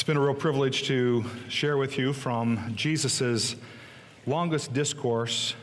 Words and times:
It's 0.00 0.06
been 0.06 0.16
a 0.16 0.20
real 0.20 0.32
privilege 0.32 0.84
to 0.84 1.26
share 1.50 1.76
with 1.76 1.98
you 1.98 2.14
from 2.14 2.72
Jesus' 2.74 3.54
longest 4.26 4.72
discourse 4.72 5.54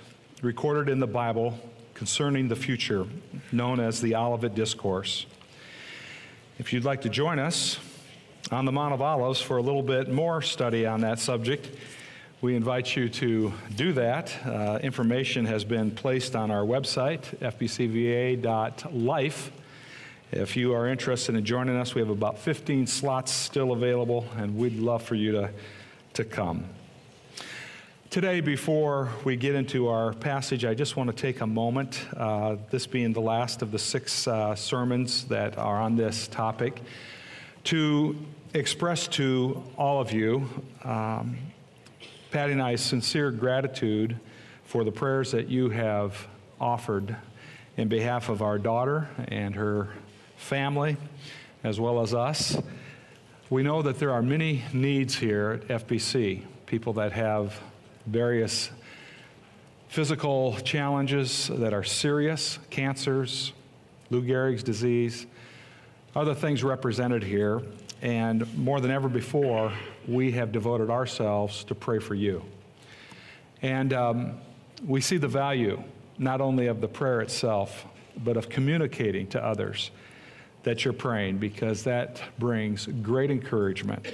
recorded 0.44 0.90
in 0.90 1.00
the 1.00 1.08
Bible 1.08 1.60
concerning 1.96 2.48
the 2.48 2.56
future, 2.56 3.08
known 3.52 3.80
as 3.80 4.00
the 4.00 4.14
Olivet 4.14 4.54
Discourse. 4.54 5.26
If 6.60 6.72
you'd 6.72 6.84
like 6.84 7.02
to 7.02 7.10
join 7.10 7.40
us 7.40 7.80
on 8.52 8.66
the 8.66 8.72
Mount 8.72 8.94
of 8.94 9.02
Olives 9.02 9.42
for 9.42 9.58
a 9.58 9.62
little 9.64 9.82
bit 9.82 10.08
more 10.08 10.44
study 10.44 10.86
on 10.86 11.02
that 11.02 11.18
subject, 11.18 11.72
we 12.40 12.56
invite 12.56 12.96
you 12.96 13.10
to 13.10 13.52
do 13.76 13.92
that. 13.94 14.38
Uh, 14.46 14.78
information 14.84 15.48
has 15.48 15.64
been 15.66 15.90
placed 15.90 16.36
on 16.36 16.52
our 16.52 16.62
website, 16.62 17.24
fbcva.life. 17.40 18.42
If 20.32 20.58
you 20.58 20.74
are 20.74 20.90
interested 20.90 21.36
in 21.36 21.46
joining 21.46 21.78
us, 21.78 21.96
we 21.96 22.02
have 22.02 22.10
about 22.10 22.38
15 22.38 22.86
slots 22.86 23.32
still 23.32 23.72
available, 23.72 24.28
and 24.36 24.58
we'd 24.58 24.78
love 24.78 25.02
for 25.02 25.16
you 25.16 25.32
to, 25.32 25.52
to 26.16 26.26
come. 26.26 26.66
Today, 28.10 28.42
before 28.42 29.10
we 29.24 29.38
get 29.38 29.56
into 29.56 29.88
our 29.88 30.12
passage, 30.12 30.66
I 30.66 30.74
just 30.74 30.98
want 30.98 31.10
to 31.10 31.16
take 31.16 31.40
a 31.40 31.48
moment, 31.48 32.06
uh, 32.18 32.58
this 32.72 32.86
being 32.86 33.14
the 33.14 33.22
last 33.22 33.62
of 33.62 33.72
the 33.72 33.80
six 33.80 34.28
uh, 34.28 34.54
sermons 34.54 35.24
that 35.30 35.58
are 35.58 35.78
on 35.78 35.96
this 35.96 36.28
topic, 36.28 36.82
to 37.64 38.18
express 38.54 39.08
to 39.08 39.64
all 39.78 40.02
of 40.02 40.12
you 40.12 40.50
um, 40.84 41.38
Patty 42.32 42.52
and 42.52 42.62
I's 42.62 42.82
sincere 42.82 43.32
gratitude 43.32 44.20
for 44.66 44.84
the 44.84 44.92
prayers 44.92 45.32
that 45.32 45.48
you 45.48 45.70
have 45.70 46.28
offered 46.60 47.16
in 47.78 47.88
behalf 47.88 48.28
of 48.28 48.42
our 48.42 48.58
daughter 48.58 49.08
and 49.30 49.56
her 49.56 49.88
family, 50.38 50.96
as 51.64 51.80
well 51.80 52.02
as 52.02 52.14
us. 52.14 52.58
We 53.50 53.64
know 53.64 53.82
that 53.82 54.00
there 54.00 54.12
are 54.12 54.22
many 54.22 54.64
needs 54.74 55.16
here 55.16 55.62
at 55.70 55.88
FBC, 55.88 56.44
people 56.66 56.94
that 56.94 57.12
have 57.12 57.60
various 58.06 58.72
physical 59.90 60.56
challenges 60.58 61.48
that 61.48 61.74
are 61.74 61.84
serious, 61.84 62.60
cancers, 62.70 63.54
Lou 64.10 64.22
Gehrig's 64.22 64.64
disease, 64.64 65.26
other 66.16 66.34
things 66.34 66.64
represented 66.64 67.24
here. 67.24 67.62
And 68.02 68.56
more 68.58 68.80
than 68.80 68.92
ever 68.92 69.10
before, 69.10 69.74
we 70.08 70.32
have 70.34 70.52
devoted 70.52 70.90
ourselves 70.90 71.64
to 71.66 71.76
pray 71.76 72.00
for 72.00 72.16
you. 72.16 72.44
And 73.62 73.92
um, 73.92 74.38
we 74.86 75.02
see 75.02 75.18
the 75.18 75.28
value 75.28 75.82
not 76.18 76.42
only 76.42 76.68
of 76.68 76.82
the 76.82 76.88
prayer 76.88 77.22
itself, 77.22 77.86
but 78.24 78.38
of 78.38 78.50
communicating 78.50 79.28
to 79.28 79.44
others 79.44 79.92
that 80.68 80.84
you're 80.84 80.94
praying 80.94 81.38
because 81.38 81.84
that 81.84 82.22
brings 82.40 82.88
great 83.02 83.32
encouragement. 83.32 84.06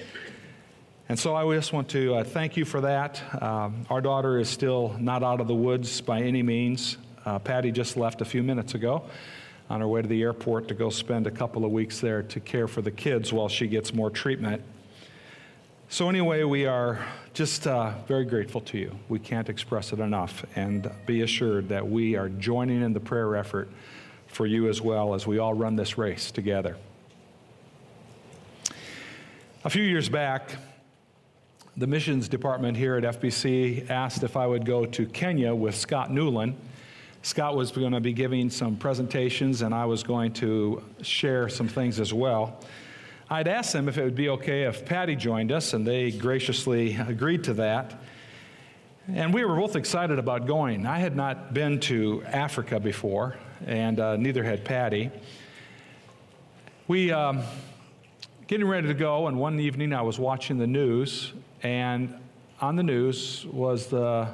And 1.10 1.18
so 1.18 1.34
I 1.36 1.52
just 1.56 1.74
want 1.74 1.90
to 1.90 2.14
uh, 2.14 2.24
thank 2.24 2.56
you 2.56 2.64
for 2.64 2.80
that. 2.82 3.20
Um, 3.42 3.88
our 3.90 4.02
daughter 4.02 4.38
is 4.38 4.50
still 4.50 4.96
not 5.00 5.24
out 5.24 5.42
of 5.42 5.48
the 5.48 5.56
woods 5.56 6.00
by 6.00 6.22
any 6.22 6.44
means. 6.44 6.98
Uh, 7.26 7.40
Patty 7.40 7.72
just 7.72 7.98
left 7.98 8.22
a 8.22 8.26
few 8.26 8.44
minutes 8.44 8.76
ago 8.76 9.04
on 9.68 9.82
her 9.82 9.88
way 9.88 10.04
to 10.04 10.08
the 10.08 10.22
airport 10.22 10.68
to 10.68 10.76
go 10.76 10.92
spend 10.92 11.26
a 11.26 11.32
couple 11.32 11.66
of 11.66 11.72
weeks 11.72 12.00
there 12.00 12.22
to 12.22 12.40
care 12.40 12.68
for 12.68 12.84
the 12.84 12.92
kids 12.92 13.34
while 13.34 13.50
she 13.50 13.66
gets 13.66 13.92
more 13.92 14.12
treatment. 14.12 14.62
So, 15.90 16.08
anyway, 16.08 16.44
we 16.44 16.68
are 16.68 17.04
just 17.34 17.66
uh, 17.66 17.94
very 18.08 18.26
grateful 18.26 18.62
to 18.62 18.78
you. 18.78 18.96
We 19.10 19.18
can't 19.18 19.50
express 19.50 19.92
it 19.92 20.00
enough. 20.00 20.46
And 20.56 20.92
be 21.08 21.24
assured 21.24 21.70
that 21.70 21.88
we 21.88 22.16
are 22.16 22.30
joining 22.30 22.84
in 22.84 22.94
the 22.94 23.00
prayer 23.00 23.36
effort 23.36 23.70
for 24.34 24.46
you 24.46 24.70
as 24.70 24.82
well 24.82 25.14
as 25.14 25.28
we 25.28 25.38
all 25.38 25.54
run 25.54 25.76
this 25.76 25.98
race 25.98 26.32
together. 26.32 26.76
A 29.64 29.70
few 29.70 29.84
years 29.84 30.10
back, 30.10 30.56
the 31.78 31.88
missions 31.88 32.28
department 32.28 32.78
here 32.78 32.98
at 32.98 33.04
FBC 33.04 33.90
asked 33.90 34.24
if 34.24 34.36
I 34.36 34.46
would 34.46 34.66
go 34.66 34.86
to 34.86 35.06
Kenya 35.06 35.56
with 35.56 35.76
Scott 35.76 36.12
Newland. 36.12 36.56
Scott 37.22 37.56
was 37.56 37.72
going 37.72 37.94
to 37.94 38.02
be 38.02 38.12
giving 38.12 38.50
some 38.50 38.76
presentations, 38.76 39.62
and 39.62 39.74
I 39.74 39.86
was 39.86 40.04
going 40.04 40.34
to 40.34 40.84
share 41.02 41.48
some 41.48 41.68
things 41.68 42.00
as 42.00 42.14
well. 42.14 42.60
I'd 43.30 43.48
asked 43.48 43.72
them 43.74 43.88
if 43.88 43.98
it 43.98 44.04
would 44.04 44.16
be 44.16 44.30
okay 44.30 44.64
if 44.64 44.86
Patty 44.86 45.16
joined 45.16 45.52
us, 45.52 45.74
and 45.74 45.88
they 45.88 46.12
graciously 46.12 46.96
agreed 46.96 47.46
to 47.46 47.54
that. 47.56 48.02
And 49.08 49.34
we 49.34 49.44
were 49.44 49.56
both 49.56 49.76
excited 49.76 50.20
about 50.20 50.46
going. 50.46 50.86
I 50.86 51.00
had 51.00 51.16
not 51.16 51.54
been 51.54 51.80
to 51.82 52.24
Africa 52.26 52.80
before, 52.80 53.38
and 53.66 54.00
uh, 54.00 54.16
neither 54.18 54.44
had 54.44 54.66
Patty. 54.66 55.12
We 56.88 57.12
um, 57.12 57.42
getting 58.48 58.68
ready 58.68 58.88
to 58.88 58.94
go, 58.94 59.28
and 59.28 59.40
one 59.40 59.60
evening 59.60 59.94
I 59.94 60.02
was 60.02 60.20
watching 60.20 60.58
the 60.58 60.68
news, 60.68 61.34
and 61.62 62.16
on 62.62 62.76
the 62.76 62.84
news 62.84 63.46
was 63.52 63.88
the 63.88 64.28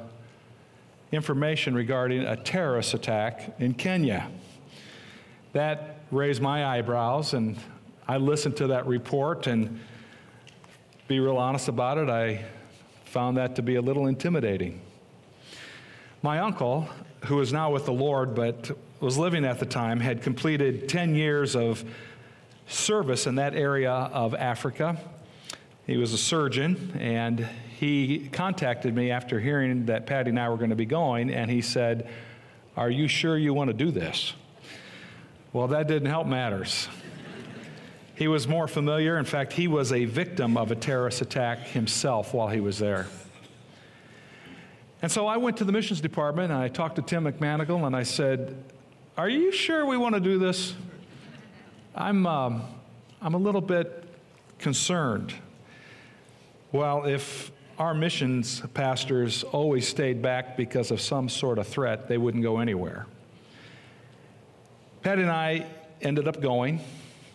information 1.12 1.74
regarding 1.74 2.22
a 2.22 2.36
terrorist 2.36 2.94
attack 2.94 3.54
in 3.58 3.74
Kenya. 3.74 4.30
That 5.52 6.00
raised 6.10 6.40
my 6.42 6.64
eyebrows, 6.64 7.34
and 7.34 7.56
I 8.06 8.16
listened 8.16 8.56
to 8.58 8.68
that 8.68 8.86
report 8.86 9.46
and 9.46 9.80
be 11.10 11.18
real 11.18 11.38
honest 11.38 11.66
about 11.66 11.98
it, 11.98 12.08
I 12.08 12.44
found 13.04 13.36
that 13.36 13.56
to 13.56 13.62
be 13.62 13.74
a 13.74 13.82
little 13.82 14.06
intimidating. 14.06 14.80
My 16.22 16.38
uncle, 16.38 16.88
who 17.24 17.40
is 17.40 17.52
now 17.52 17.72
with 17.72 17.84
the 17.84 17.92
Lord 17.92 18.34
but 18.34 18.70
was 19.00 19.16
living 19.16 19.44
at 19.44 19.58
the 19.58 19.66
time, 19.66 19.98
had 20.00 20.22
completed 20.22 20.88
10 20.88 21.14
years 21.14 21.56
of 21.56 21.84
service 22.66 23.26
in 23.26 23.36
that 23.36 23.54
area 23.54 23.90
of 23.90 24.34
Africa. 24.34 24.98
He 25.86 25.96
was 25.96 26.12
a 26.12 26.18
surgeon, 26.18 26.96
and 27.00 27.48
he 27.78 28.28
contacted 28.30 28.94
me 28.94 29.10
after 29.10 29.40
hearing 29.40 29.86
that 29.86 30.06
Patty 30.06 30.30
and 30.30 30.38
I 30.38 30.48
were 30.50 30.56
going 30.56 30.70
to 30.70 30.76
be 30.76 30.86
going, 30.86 31.30
and 31.30 31.50
he 31.50 31.62
said, 31.62 32.08
Are 32.76 32.90
you 32.90 33.08
sure 33.08 33.36
you 33.36 33.54
want 33.54 33.68
to 33.68 33.74
do 33.74 33.90
this? 33.90 34.34
Well, 35.52 35.68
that 35.68 35.88
didn't 35.88 36.08
help 36.10 36.26
matters. 36.26 36.86
He 38.14 38.28
was 38.28 38.46
more 38.46 38.68
familiar. 38.68 39.18
In 39.18 39.24
fact, 39.24 39.54
he 39.54 39.66
was 39.66 39.92
a 39.92 40.04
victim 40.04 40.58
of 40.58 40.70
a 40.70 40.76
terrorist 40.76 41.22
attack 41.22 41.60
himself 41.60 42.34
while 42.34 42.48
he 42.48 42.60
was 42.60 42.78
there. 42.78 43.06
And 45.00 45.10
so 45.10 45.26
I 45.26 45.38
went 45.38 45.56
to 45.56 45.64
the 45.64 45.72
missions 45.72 46.02
department 46.02 46.52
and 46.52 46.60
I 46.60 46.68
talked 46.68 46.96
to 46.96 47.02
Tim 47.02 47.24
McManigal 47.24 47.86
and 47.86 47.96
I 47.96 48.02
said, 48.02 48.62
Are 49.16 49.28
you 49.28 49.52
sure 49.52 49.84
we 49.84 49.96
want 49.96 50.14
to 50.14 50.20
do 50.20 50.38
this? 50.38 50.74
I'm, 51.94 52.26
um, 52.26 52.62
I'm 53.20 53.34
a 53.34 53.38
little 53.38 53.60
bit 53.60 54.04
concerned. 54.58 55.34
Well, 56.72 57.04
if 57.04 57.50
our 57.78 57.92
missions 57.92 58.62
pastors 58.72 59.42
always 59.42 59.88
stayed 59.88 60.22
back 60.22 60.56
because 60.56 60.90
of 60.90 61.00
some 61.00 61.28
sort 61.28 61.58
of 61.58 61.66
threat, 61.66 62.08
they 62.08 62.18
wouldn't 62.18 62.42
go 62.42 62.58
anywhere. 62.58 63.06
Patty 65.02 65.22
and 65.22 65.30
I 65.30 65.66
ended 66.00 66.28
up 66.28 66.40
going. 66.40 66.80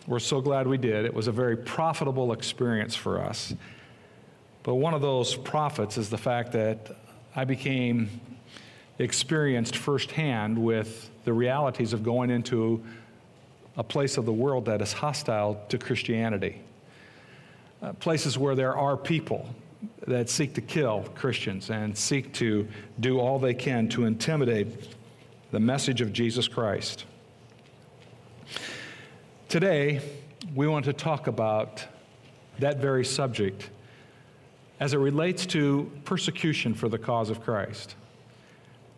We're 0.06 0.18
so 0.18 0.40
glad 0.40 0.66
we 0.66 0.78
did. 0.78 1.04
It 1.04 1.12
was 1.12 1.26
a 1.26 1.32
very 1.32 1.56
profitable 1.56 2.32
experience 2.32 2.96
for 2.96 3.20
us. 3.20 3.54
But 4.62 4.76
one 4.76 4.94
of 4.94 5.02
those 5.02 5.36
profits 5.36 5.98
is 5.98 6.08
the 6.08 6.18
fact 6.18 6.52
that 6.52 6.96
I 7.34 7.44
became 7.44 8.08
experienced 8.98 9.76
firsthand 9.76 10.58
with 10.58 11.10
the 11.26 11.32
realities 11.32 11.92
of 11.92 12.04
going 12.04 12.30
into 12.30 12.82
a 13.76 13.82
place 13.82 14.16
of 14.16 14.24
the 14.24 14.32
world 14.32 14.64
that 14.66 14.80
is 14.80 14.92
hostile 14.92 15.60
to 15.68 15.76
Christianity. 15.76 16.62
Uh, 17.82 17.92
places 17.94 18.38
where 18.38 18.54
there 18.54 18.76
are 18.76 18.96
people 18.96 19.46
that 20.06 20.30
seek 20.30 20.54
to 20.54 20.60
kill 20.60 21.04
Christians 21.16 21.68
and 21.68 21.98
seek 21.98 22.32
to 22.34 22.66
do 23.00 23.18
all 23.18 23.40
they 23.40 23.54
can 23.54 23.88
to 23.88 24.04
intimidate 24.04 24.94
the 25.50 25.58
message 25.58 26.00
of 26.00 26.12
Jesus 26.12 26.46
Christ. 26.46 27.04
Today, 29.48 30.00
we 30.54 30.68
want 30.68 30.84
to 30.84 30.92
talk 30.92 31.26
about 31.26 31.84
that 32.60 32.78
very 32.78 33.04
subject 33.04 33.68
as 34.78 34.94
it 34.94 34.98
relates 34.98 35.44
to 35.46 35.90
persecution 36.04 36.72
for 36.72 36.88
the 36.88 36.98
cause 36.98 37.30
of 37.30 37.42
Christ. 37.42 37.96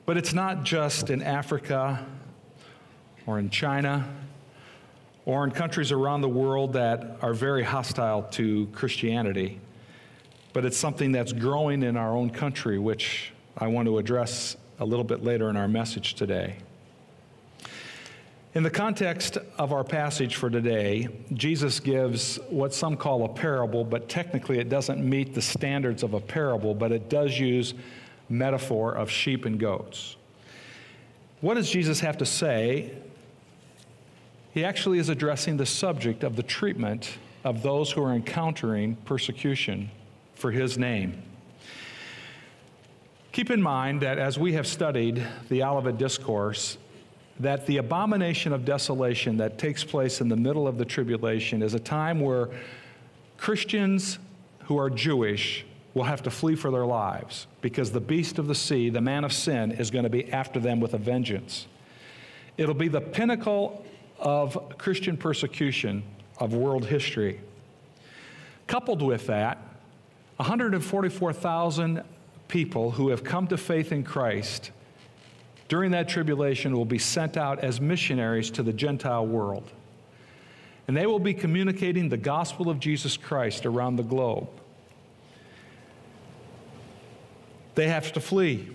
But 0.05 0.17
it's 0.17 0.33
not 0.33 0.63
just 0.63 1.11
in 1.11 1.23
Africa 1.23 2.07
or 3.29 3.39
in 3.39 3.51
China 3.51 4.09
or 5.27 5.45
in 5.45 5.51
countries 5.51 5.93
around 5.93 6.23
the 6.23 6.29
world 6.29 6.73
that 6.73 7.19
are 7.21 7.35
very 7.35 7.63
hostile 7.63 8.23
to 8.23 8.67
Christianity, 8.73 9.61
but 10.55 10.65
it's 10.65 10.79
something 10.79 11.13
that's 11.13 11.35
growing 11.35 11.83
in 11.83 11.99
our 11.99 12.17
own 12.17 12.31
country, 12.31 12.79
which 12.79 13.31
I 13.59 13.67
want 13.67 13.87
to 13.87 13.99
address 13.99 14.57
a 14.81 14.87
little 14.87 15.05
bit 15.05 15.23
later 15.23 15.51
in 15.51 15.57
our 15.59 15.69
message 15.69 16.15
today. 16.15 16.57
In 18.55 18.63
the 18.63 18.71
context 18.71 19.37
of 19.59 19.75
our 19.75 19.85
passage 19.85 20.37
for 20.37 20.49
today, 20.49 21.09
Jesus 21.35 21.81
gives 21.81 22.37
what 22.49 22.73
some 22.73 22.97
call 22.97 23.27
a 23.27 23.29
parable, 23.29 23.85
but 23.85 24.09
technically 24.09 24.59
it 24.59 24.71
doesn't 24.71 25.07
meet 25.07 25.35
the 25.35 25.43
standards 25.43 26.03
of 26.03 26.15
a 26.15 26.21
parable, 26.21 26.75
but 26.75 26.93
it 26.93 27.11
does 27.11 27.39
use 27.39 27.75
metaphor 28.31 28.95
of 28.95 29.11
sheep 29.11 29.45
and 29.45 29.61
goats. 29.61 30.17
What 31.43 31.55
does 31.55 31.71
Jesus 31.71 32.01
have 32.01 32.17
to 32.19 32.27
say? 32.27 32.95
He 34.59 34.65
actually 34.65 34.99
is 34.99 35.09
addressing 35.09 35.57
the 35.57 35.65
subject 35.65 36.25
of 36.25 36.35
the 36.35 36.43
treatment 36.43 37.19
of 37.45 37.63
those 37.63 37.93
who 37.93 38.03
are 38.03 38.13
encountering 38.13 38.97
persecution 39.05 39.89
for 40.35 40.51
his 40.51 40.77
name. 40.77 41.23
Keep 43.31 43.53
in 43.53 43.63
mind 43.63 44.01
that 44.01 44.19
as 44.19 44.37
we 44.37 44.55
have 44.55 44.67
studied 44.67 45.25
the 45.49 45.63
Olivet 45.63 45.97
Discourse, 45.97 46.77
that 47.39 47.67
the 47.67 47.77
abomination 47.77 48.53
of 48.53 48.65
desolation 48.65 49.37
that 49.37 49.59
takes 49.59 49.85
place 49.85 50.21
in 50.21 50.29
the 50.29 50.35
middle 50.35 50.67
of 50.67 50.77
the 50.77 50.85
tribulation 50.85 51.63
is 51.63 51.75
a 51.75 51.79
time 51.79 52.19
where 52.19 52.49
Christians 53.37 54.19
who 54.65 54.77
are 54.77 54.91
Jewish 54.91 55.65
will 55.95 56.03
have 56.03 56.25
to 56.25 56.33
flee 56.33 56.57
for 56.57 56.73
their 56.73 56.85
lives 56.85 57.47
because 57.61 57.93
the 57.93 58.01
beast 58.01 58.41
of 58.41 58.49
the 58.49 58.57
sea, 58.57 58.91
the 58.91 59.01
man 59.01 59.23
of 59.23 59.33
sin, 59.33 59.71
is 59.71 59.93
going 59.93 60.03
to 60.03 60.11
be 60.11 60.33
after 60.33 60.59
them 60.59 60.81
with 60.81 60.95
a 60.95 60.99
vengeance. 60.99 61.69
It'll 62.57 62.75
be 62.75 62.89
the 62.89 63.01
pinnacle 63.01 63.85
of 64.19 64.79
Christian 64.79 65.17
persecution 65.17 66.03
of 66.39 66.55
world 66.55 66.87
history. 66.87 67.41
Coupled 68.67 69.03
with 69.03 69.27
that, 69.27 69.59
144,000 70.37 72.03
people 72.49 72.93
who 72.93 73.09
have 73.11 73.25
come 73.25 73.47
to 73.49 73.57
faith 73.57 73.93
in 73.93 74.05
Christ 74.05 74.71
during 75.69 75.91
that 75.91 76.09
tribulation 76.09 76.75
will 76.77 76.85
be 76.85 76.99
sent 76.99 77.37
out 77.37 77.61
as 77.61 77.81
missionaries 77.81 78.51
to 78.53 78.63
the 78.63 78.73
Gentile 78.73 79.27
world. 79.27 79.71
And 80.87 80.97
they 80.97 81.07
will 81.07 81.19
be 81.19 81.35
communicating 81.35 82.09
the 82.09 82.17
gospel 82.17 82.71
of 82.71 82.81
Jesus 82.81 83.17
Christ 83.19 83.67
around 83.67 83.97
the 83.97 84.03
globe. 84.03 84.49
They 87.75 87.89
have 87.89 88.13
to 88.15 88.21
flee. 88.21 88.69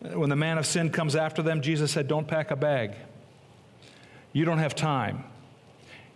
When 0.00 0.28
the 0.28 0.36
man 0.36 0.58
of 0.58 0.66
sin 0.66 0.90
comes 0.90 1.16
after 1.16 1.42
them, 1.42 1.62
Jesus 1.62 1.90
said, 1.90 2.06
Don't 2.06 2.28
pack 2.28 2.50
a 2.50 2.56
bag. 2.56 2.94
You 4.34 4.44
don't 4.44 4.58
have 4.58 4.74
time. 4.74 5.24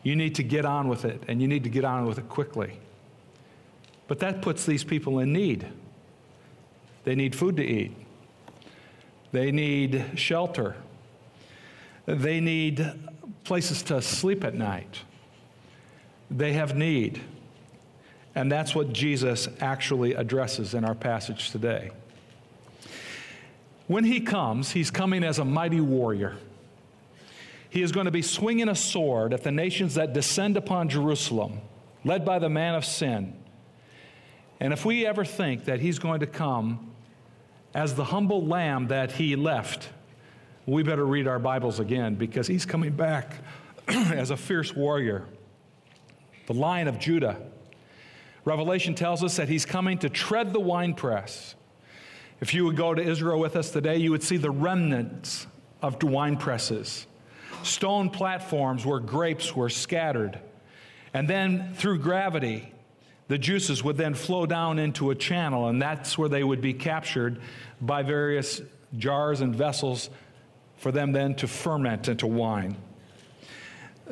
You 0.02 0.14
need 0.16 0.34
to 0.34 0.42
get 0.42 0.66
on 0.66 0.88
with 0.88 1.06
it, 1.06 1.22
and 1.28 1.40
you 1.40 1.48
need 1.48 1.64
to 1.64 1.70
get 1.70 1.84
on 1.84 2.04
with 2.04 2.18
it 2.18 2.28
quickly. 2.28 2.78
But 4.08 4.18
that 4.18 4.42
puts 4.42 4.66
these 4.66 4.84
people 4.84 5.20
in 5.20 5.32
need. 5.32 5.66
They 7.04 7.14
need 7.14 7.34
food 7.34 7.56
to 7.56 7.64
eat, 7.64 7.96
they 9.32 9.50
need 9.50 10.04
shelter, 10.16 10.76
they 12.04 12.40
need 12.40 12.86
places 13.44 13.82
to 13.84 14.02
sleep 14.02 14.44
at 14.44 14.54
night. 14.54 15.00
They 16.30 16.52
have 16.52 16.76
need. 16.76 17.22
And 18.34 18.52
that's 18.52 18.74
what 18.74 18.92
Jesus 18.92 19.48
actually 19.60 20.12
addresses 20.12 20.74
in 20.74 20.84
our 20.84 20.94
passage 20.94 21.50
today. 21.50 21.90
When 23.86 24.04
he 24.04 24.20
comes, 24.20 24.72
he's 24.72 24.90
coming 24.90 25.24
as 25.24 25.38
a 25.38 25.44
mighty 25.44 25.80
warrior. 25.80 26.36
He 27.70 27.82
is 27.82 27.92
going 27.92 28.06
to 28.06 28.10
be 28.10 28.22
swinging 28.22 28.68
a 28.68 28.74
sword 28.74 29.32
at 29.34 29.42
the 29.42 29.52
nations 29.52 29.94
that 29.94 30.12
descend 30.12 30.56
upon 30.56 30.88
Jerusalem, 30.88 31.60
led 32.04 32.24
by 32.24 32.38
the 32.38 32.48
man 32.48 32.74
of 32.74 32.84
sin. 32.84 33.34
And 34.60 34.72
if 34.72 34.84
we 34.84 35.06
ever 35.06 35.24
think 35.24 35.66
that 35.66 35.80
he's 35.80 35.98
going 35.98 36.20
to 36.20 36.26
come 36.26 36.92
as 37.74 37.94
the 37.94 38.04
humble 38.04 38.44
lamb 38.44 38.88
that 38.88 39.12
he 39.12 39.36
left, 39.36 39.88
we 40.66 40.82
better 40.82 41.04
read 41.04 41.26
our 41.26 41.38
Bibles 41.38 41.80
again 41.80 42.14
because 42.14 42.46
he's 42.46 42.66
coming 42.66 42.92
back 42.92 43.34
as 43.88 44.30
a 44.30 44.36
fierce 44.36 44.74
warrior, 44.74 45.26
the 46.46 46.54
lion 46.54 46.88
of 46.88 46.98
Judah. 46.98 47.40
Revelation 48.44 48.94
tells 48.94 49.22
us 49.22 49.36
that 49.36 49.48
he's 49.48 49.66
coming 49.66 49.98
to 49.98 50.08
tread 50.08 50.52
the 50.52 50.60
winepress. 50.60 51.54
If 52.40 52.54
you 52.54 52.64
would 52.64 52.76
go 52.76 52.94
to 52.94 53.02
Israel 53.02 53.38
with 53.38 53.56
us 53.56 53.70
today, 53.70 53.96
you 53.96 54.10
would 54.10 54.22
see 54.22 54.36
the 54.36 54.50
remnants 54.50 55.46
of 55.82 56.02
wine 56.02 56.36
presses, 56.36 57.06
stone 57.62 58.10
platforms 58.10 58.84
where 58.84 59.00
grapes 59.00 59.54
were 59.54 59.68
scattered. 59.68 60.38
And 61.14 61.28
then 61.28 61.74
through 61.74 62.00
gravity, 62.00 62.72
the 63.28 63.38
juices 63.38 63.84
would 63.84 63.96
then 63.96 64.14
flow 64.14 64.46
down 64.46 64.78
into 64.78 65.10
a 65.10 65.14
channel, 65.14 65.68
and 65.68 65.80
that's 65.80 66.16
where 66.16 66.28
they 66.28 66.42
would 66.42 66.60
be 66.60 66.74
captured 66.74 67.40
by 67.80 68.02
various 68.02 68.60
jars 68.96 69.40
and 69.40 69.54
vessels 69.54 70.10
for 70.76 70.92
them 70.92 71.12
then 71.12 71.34
to 71.36 71.46
ferment 71.46 72.08
into 72.08 72.26
wine 72.26 72.76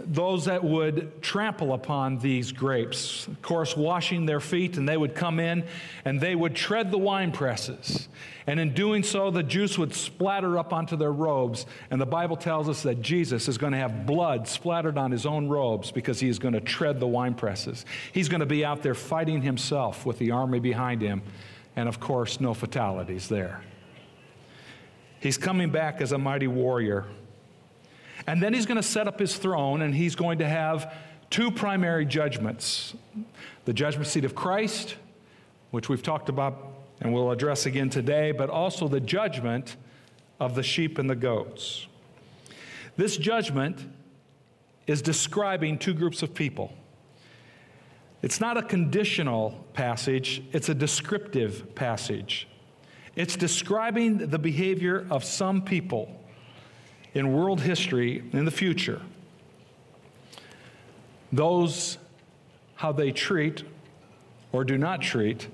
those 0.05 0.45
that 0.45 0.63
would 0.63 1.23
trample 1.23 1.73
upon 1.73 2.19
these 2.19 2.53
grapes, 2.53 3.27
of 3.27 3.41
course, 3.41 3.77
washing 3.77 4.27
their 4.27 4.41
feet, 4.41 4.77
and 4.77 4.89
they 4.89 4.97
would 4.97 5.15
come 5.15 5.41
in 5.41 5.65
and 6.05 6.21
they 6.21 6.35
would 6.35 6.55
tread 6.55 6.91
the 6.91 6.99
wine 6.99 7.33
presses. 7.33 8.09
And 8.47 8.61
in 8.61 8.75
doing 8.75 9.03
so, 9.03 9.31
the 9.31 9.43
juice 9.43 9.79
would 9.79 9.95
splatter 9.95 10.59
up 10.59 10.73
onto 10.73 10.97
their 10.97 11.13
robes. 11.13 11.67
And 11.91 12.01
the 12.01 12.07
Bible 12.07 12.37
tells 12.37 12.69
us 12.69 12.83
that 12.83 13.03
Jesus 13.03 13.49
is 13.49 13.59
going 13.59 13.73
to 13.73 13.79
have 13.79 14.07
blood 14.07 14.47
splattered 14.47 14.99
on 14.99 15.11
his 15.11 15.27
own 15.27 15.49
robes 15.49 15.91
because 15.91 16.21
he 16.21 16.29
is 16.29 16.39
going 16.39 16.55
to 16.55 16.61
tread 16.61 17.01
the 17.01 17.07
wine 17.07 17.35
presses. 17.35 17.85
He's 18.13 18.29
going 18.29 18.41
to 18.41 18.47
be 18.47 18.65
out 18.65 18.83
there 18.83 18.95
fighting 18.95 19.43
himself 19.43 20.07
with 20.07 20.19
the 20.19 20.31
army 20.31 20.61
behind 20.61 21.03
him. 21.03 21.23
And 21.75 21.89
of 21.89 21.99
course, 21.99 22.41
no 22.41 22.55
fatalities 22.55 23.29
there. 23.29 23.63
He's 25.21 25.39
coming 25.39 25.71
back 25.71 26.01
as 26.01 26.13
a 26.13 26.19
mighty 26.19 26.47
warrior 26.47 27.07
and 28.27 28.43
then 28.43 28.53
he's 28.53 28.67
going 28.67 28.77
to 28.77 28.83
set 28.83 29.07
up 29.07 29.19
his 29.19 29.37
throne 29.37 29.83
and 29.83 29.95
he's 29.95 30.15
going 30.15 30.39
to 30.39 30.49
have 30.49 30.93
two 31.31 31.51
primary 31.51 32.07
judgments 32.07 32.95
the 33.65 33.73
judgment 33.73 34.07
seat 34.07 34.25
of 34.25 34.33
Christ, 34.35 34.95
which 35.73 35.89
we've 35.89 36.03
talked 36.03 36.29
about 36.29 36.73
and 37.01 37.13
we'll 37.13 37.33
address 37.33 37.67
again 37.67 37.91
today, 37.91 38.33
but 38.33 38.49
also 38.49 38.89
the 38.89 39.01
judgment 39.01 39.77
of 40.41 40.55
the 40.55 40.63
sheep 40.63 40.99
and 40.99 41.11
the 41.11 41.17
goats. 41.17 41.87
This 42.97 43.17
judgment 43.17 43.85
is 44.87 45.03
describing 45.03 45.79
two 45.79 45.95
groups 45.95 46.23
of 46.23 46.33
people. 46.33 46.73
It's 48.23 48.41
not 48.41 48.57
a 48.57 48.63
conditional 48.63 49.65
passage, 49.75 50.43
it's 50.53 50.69
a 50.69 50.75
descriptive 50.75 51.75
passage. 51.75 52.49
It's 53.15 53.37
describing 53.37 54.19
the 54.19 54.39
behavior 54.39 55.07
of 55.11 55.25
some 55.25 55.63
people 55.63 56.26
in 57.17 57.33
world 57.33 57.63
history 57.63 58.23
in 58.35 58.45
the 58.45 58.51
future. 58.51 59.01
Those, 61.33 61.97
how 62.75 62.93
they 62.93 63.11
treat 63.11 63.65
or 64.53 64.65
do 64.65 64.77
not 64.77 65.01
treat 65.01 65.49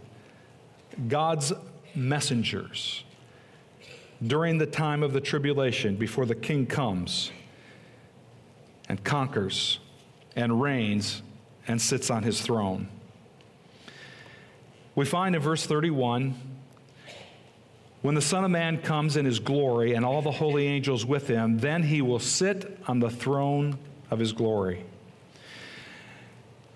God's 1.06 1.52
messengers 1.94 3.04
during 4.26 4.58
the 4.58 4.66
time 4.66 5.04
of 5.04 5.12
the 5.12 5.20
tribulation 5.20 5.94
before 5.94 6.26
the 6.26 6.34
king 6.34 6.66
comes 6.66 7.30
and 8.88 9.02
conquers 9.04 9.78
and 10.34 10.60
reigns 10.60 11.22
and 11.68 11.80
sits 11.80 12.10
on 12.10 12.24
his 12.24 12.40
throne. 12.40 12.88
We 14.96 15.04
find 15.04 15.36
in 15.36 15.40
verse 15.40 15.64
31 15.64 16.34
when 18.02 18.16
the 18.16 18.20
Son 18.20 18.44
of 18.44 18.50
Man 18.50 18.78
comes 18.82 19.16
in 19.16 19.24
his 19.24 19.38
glory 19.38 19.94
and 19.94 20.04
all 20.04 20.22
the 20.22 20.30
holy 20.30 20.66
angels 20.66 21.06
with 21.06 21.28
him, 21.28 21.58
then 21.58 21.84
he 21.84 22.02
will 22.02 22.18
sit 22.18 22.78
on 22.86 22.98
the 22.98 23.08
throne 23.08 23.78
of 24.10 24.18
his 24.18 24.32
glory. 24.32 24.84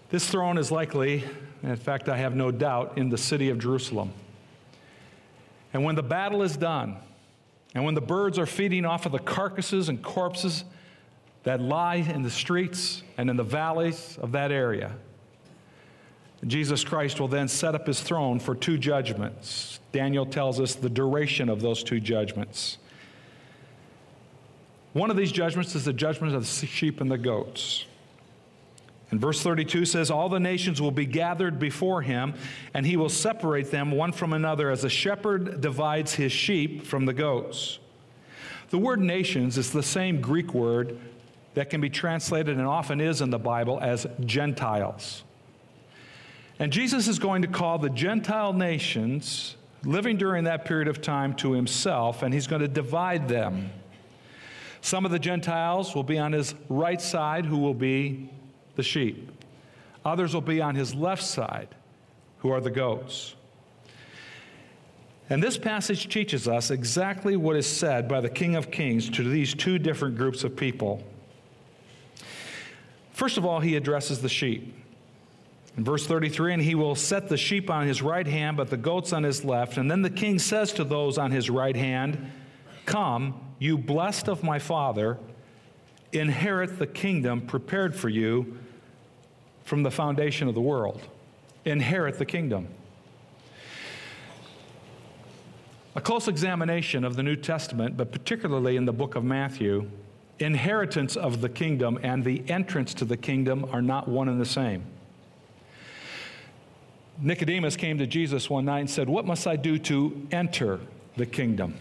This 0.09 0.29
throne 0.29 0.57
is 0.57 0.71
likely, 0.71 1.25
in 1.65 1.77
fact, 1.77 2.09
I 2.09 2.17
have 2.17 2.37
no 2.37 2.53
doubt, 2.53 2.97
in 2.97 3.09
the 3.09 3.19
city 3.19 3.51
of 3.51 3.59
Jerusalem. 3.59 4.13
And 5.73 5.85
when 5.85 5.97
the 5.97 6.03
battle 6.03 6.43
is 6.43 6.57
done, 6.57 6.97
and 7.75 7.85
when 7.85 7.95
the 7.95 8.01
birds 8.01 8.39
are 8.39 8.47
feeding 8.47 8.85
off 8.85 9.05
of 9.05 9.13
the 9.13 9.19
carcasses 9.19 9.89
and 9.89 10.03
corpses 10.03 10.65
that 11.43 11.61
lie 11.61 11.97
in 11.97 12.23
the 12.23 12.31
streets 12.31 13.03
and 13.19 13.29
in 13.29 13.37
the 13.37 13.43
valleys 13.43 14.17
of 14.23 14.33
that 14.33 14.53
area, 14.53 14.93
Jesus 16.45 16.85
Christ 16.85 17.19
will 17.19 17.29
then 17.29 17.49
set 17.49 17.75
up 17.75 17.87
his 17.87 18.01
throne 18.01 18.39
for 18.39 18.55
two 18.55 18.79
judgments. 18.79 19.81
Daniel 19.93 20.27
tells 20.27 20.61
us 20.61 20.75
the 20.75 20.91
duration 20.91 21.49
of 21.49 21.63
those 21.63 21.83
two 21.83 22.01
judgments. 22.01 22.79
One 24.93 25.11
of 25.11 25.17
these 25.17 25.33
judgments 25.33 25.75
is 25.75 25.85
the 25.85 25.93
judgment 25.93 26.35
of 26.35 26.43
the 26.43 26.67
sheep 26.67 27.01
and 27.01 27.11
the 27.11 27.19
goats. 27.19 27.85
And 29.11 29.21
verse 29.21 29.43
32 29.43 29.85
says, 29.85 30.11
All 30.11 30.29
the 30.29 30.41
nations 30.41 30.81
will 30.81 30.91
be 30.91 31.07
gathered 31.07 31.59
before 31.59 32.03
him, 32.03 32.35
and 32.75 32.85
he 32.85 32.97
will 32.97 33.09
separate 33.09 33.71
them 33.71 33.93
one 33.93 34.13
from 34.13 34.33
another 34.33 34.71
as 34.71 34.85
a 34.85 34.89
shepherd 34.89 35.61
divides 35.61 36.15
his 36.15 36.33
sheep 36.33 36.85
from 36.85 37.07
the 37.07 37.13
goats. 37.13 37.79
The 38.71 38.79
word 38.79 39.01
nations 39.01 39.59
is 39.59 39.71
the 39.71 39.83
same 39.83 40.21
Greek 40.21 40.53
word 40.53 40.99
that 41.55 41.71
can 41.71 41.81
be 41.81 41.89
translated 41.89 42.59
and 42.59 42.67
often 42.67 43.01
is 43.01 43.21
in 43.21 43.31
the 43.31 43.39
Bible 43.39 43.79
as 43.81 44.07
Gentiles. 44.25 45.23
And 46.59 46.73
Jesus 46.73 47.07
is 47.07 47.19
going 47.19 47.43
to 47.43 47.49
call 47.49 47.79
the 47.79 47.91
Gentile 47.91 48.53
nations 48.53 49.57
living 49.85 50.17
during 50.17 50.45
that 50.45 50.65
period 50.65 50.89
of 50.89 51.03
time 51.03 51.35
to 51.35 51.53
himself, 51.53 52.23
and 52.23 52.33
he's 52.33 52.47
going 52.47 52.63
to 52.63 52.69
divide 52.69 53.29
them. 53.29 53.71
Some 54.81 55.05
of 55.05 55.11
the 55.11 55.19
Gentiles 55.19 55.95
will 55.95 56.03
be 56.03 56.19
on 56.19 56.33
his 56.33 56.55
right 56.69 57.01
side, 57.01 57.45
who 57.45 57.59
will 57.59 57.75
be 57.75 58.31
the 58.75 58.83
sheep. 58.83 59.31
Others 60.05 60.35
will 60.35 60.41
be 60.41 60.61
on 60.61 60.75
his 60.75 60.95
left 60.95 61.23
side, 61.23 61.69
who 62.39 62.51
are 62.51 62.61
the 62.61 62.71
goats. 62.71 63.35
And 65.29 65.43
this 65.43 65.59
passage 65.59 66.09
teaches 66.09 66.47
us 66.47 66.71
exactly 66.71 67.37
what 67.37 67.57
is 67.57 67.67
said 67.67 68.09
by 68.09 68.21
the 68.21 68.31
King 68.31 68.55
of 68.55 68.71
Kings 68.71 69.11
to 69.11 69.29
these 69.29 69.55
two 69.55 69.79
different 69.79 70.17
groups 70.17 70.45
of 70.45 70.57
people. 70.57 71.03
First 73.13 73.37
of 73.37 73.45
all, 73.45 73.59
he 73.59 73.75
addresses 73.75 74.21
the 74.21 74.29
sheep. 74.29 74.75
In 75.77 75.85
verse 75.85 76.07
33, 76.07 76.55
and 76.55 76.63
he 76.63 76.75
will 76.75 76.95
set 76.95 77.29
the 77.29 77.37
sheep 77.37 77.69
on 77.69 77.87
his 77.87 78.01
right 78.01 78.27
hand, 78.27 78.57
but 78.57 78.71
the 78.71 78.79
goats 78.79 79.13
on 79.13 79.23
his 79.23 79.45
left. 79.45 79.77
And 79.77 79.91
then 79.91 80.01
the 80.01 80.11
king 80.11 80.39
says 80.39 80.73
to 80.75 80.85
those 80.85 81.19
on 81.19 81.31
his 81.31 81.51
right 81.51 81.77
hand, 81.77 82.31
Come, 82.87 83.39
you 83.59 83.77
blessed 83.77 84.29
of 84.29 84.43
my 84.43 84.59
father, 84.59 85.19
inherit 86.13 86.79
the 86.79 86.87
kingdom 86.87 87.43
prepared 87.43 87.95
for 87.95 88.09
you 88.09 88.59
from 89.65 89.83
the 89.83 89.91
foundation 89.91 90.49
of 90.49 90.55
the 90.55 90.61
world. 90.61 91.03
Inherit 91.67 92.19
the 92.19 92.25
kingdom. 92.25 92.69
A 95.95 96.01
close 96.01 96.29
examination 96.29 97.05
of 97.05 97.17
the 97.17 97.23
New 97.23 97.37
Testament, 97.37 97.97
but 97.97 98.13
particularly 98.13 98.77
in 98.77 98.85
the 98.85 98.93
book 98.93 99.15
of 99.15 99.25
Matthew, 99.25 99.91
inheritance 100.39 101.17
of 101.17 101.41
the 101.41 101.49
kingdom 101.49 101.99
and 102.03 102.25
the 102.25 102.49
entrance 102.49 102.95
to 102.95 103.05
the 103.05 103.17
kingdom 103.17 103.67
are 103.73 103.83
not 103.83 104.07
one 104.07 104.29
and 104.29 104.41
the 104.41 104.47
same. 104.47 104.85
Nicodemus 107.19 107.77
came 107.77 107.99
to 107.99 108.07
Jesus 108.07 108.51
one 108.51 108.67
night 108.67 108.81
and 108.81 108.91
said, 108.91 109.09
What 109.09 109.25
must 109.25 109.47
I 109.47 109.57
do 109.57 109.79
to 109.81 110.27
enter 110.31 110.81
the 111.17 111.27
kingdom 111.27 111.75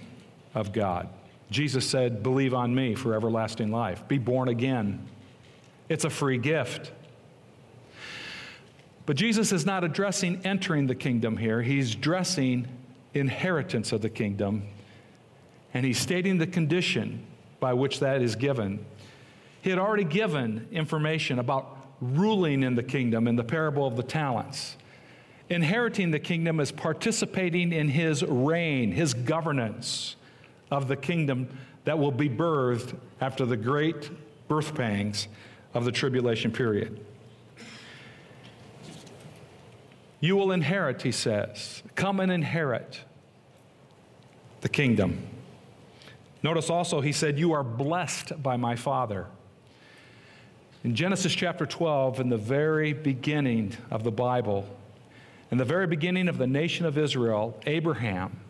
of 0.54 0.72
God? 0.72 1.10
Jesus 1.52 1.88
said, 1.88 2.24
Believe 2.24 2.54
on 2.54 2.74
me 2.74 2.96
for 2.96 3.14
everlasting 3.14 3.72
life. 3.72 4.08
Be 4.08 4.18
born 4.18 4.48
again. 4.48 5.06
It's 5.90 6.06
a 6.06 6.10
free 6.10 6.38
gift. 6.38 6.92
But 9.06 9.18
Jesus 9.18 9.52
is 9.52 9.66
not 9.66 9.84
addressing 9.84 10.42
entering 10.46 10.88
the 10.88 10.96
kingdom 10.96 11.38
here, 11.38 11.62
he's 11.62 11.94
addressing 11.94 12.68
inheritance 13.14 13.92
of 13.92 14.02
the 14.02 14.10
kingdom. 14.10 14.64
And 15.74 15.86
he's 15.86 16.00
stating 16.00 16.38
the 16.38 16.48
condition 16.48 17.26
by 17.60 17.74
which 17.74 18.00
that 18.00 18.22
is 18.22 18.36
given. 18.36 18.86
He 19.62 19.70
had 19.70 19.80
already 19.80 20.06
given 20.06 20.68
information 20.72 21.40
about 21.40 21.78
ruling 22.00 22.64
in 22.64 22.76
the 22.76 22.84
kingdom 22.84 23.28
in 23.28 23.36
the 23.36 23.44
parable 23.44 23.86
of 23.86 23.98
the 23.98 24.04
talents. 24.04 24.78
Inheriting 25.50 26.12
the 26.12 26.20
kingdom 26.20 26.60
is 26.60 26.72
participating 26.72 27.72
in 27.72 27.90
his 27.90 28.24
reign, 28.24 28.92
his 28.92 29.14
governance 29.14 30.16
of 30.72 30.88
the 30.88 30.96
kingdom 30.96 31.48
that 31.84 32.00
will 32.00 32.12
be 32.12 32.28
birthed 32.28 32.96
after 33.22 33.46
the 33.46 33.58
great 33.58 34.10
birth 34.48 34.74
pangs 34.74 35.28
of 35.74 35.86
the 35.86 35.92
tribulation 35.92 36.52
period. 36.52 37.00
You 40.20 40.36
will 40.36 40.52
inherit, 40.52 41.04
he 41.04 41.12
says. 41.12 41.84
Come 41.94 42.20
and 42.20 42.32
inherit 42.32 43.02
the 44.62 44.70
kingdom. 44.70 45.28
Notice 46.42 46.72
also, 46.72 47.02
he 47.02 47.12
said, 47.12 47.38
You 47.38 47.54
are 47.54 47.64
blessed 47.64 48.42
by 48.42 48.58
my 48.58 48.76
Father. 48.76 49.28
In 50.84 50.96
Genesis 50.96 51.34
chapter 51.34 51.66
12, 51.66 52.20
in 52.20 52.30
the 52.30 52.38
very 52.38 52.94
beginning 52.94 53.76
of 53.92 54.04
the 54.04 54.12
Bible, 54.12 54.68
in 55.56 55.60
the 55.60 55.64
very 55.64 55.88
beginning 55.88 56.28
of 56.28 56.38
the 56.38 56.48
nation 56.48 56.86
of 56.86 56.98
Israel, 56.98 57.58
Abraham 57.66 58.42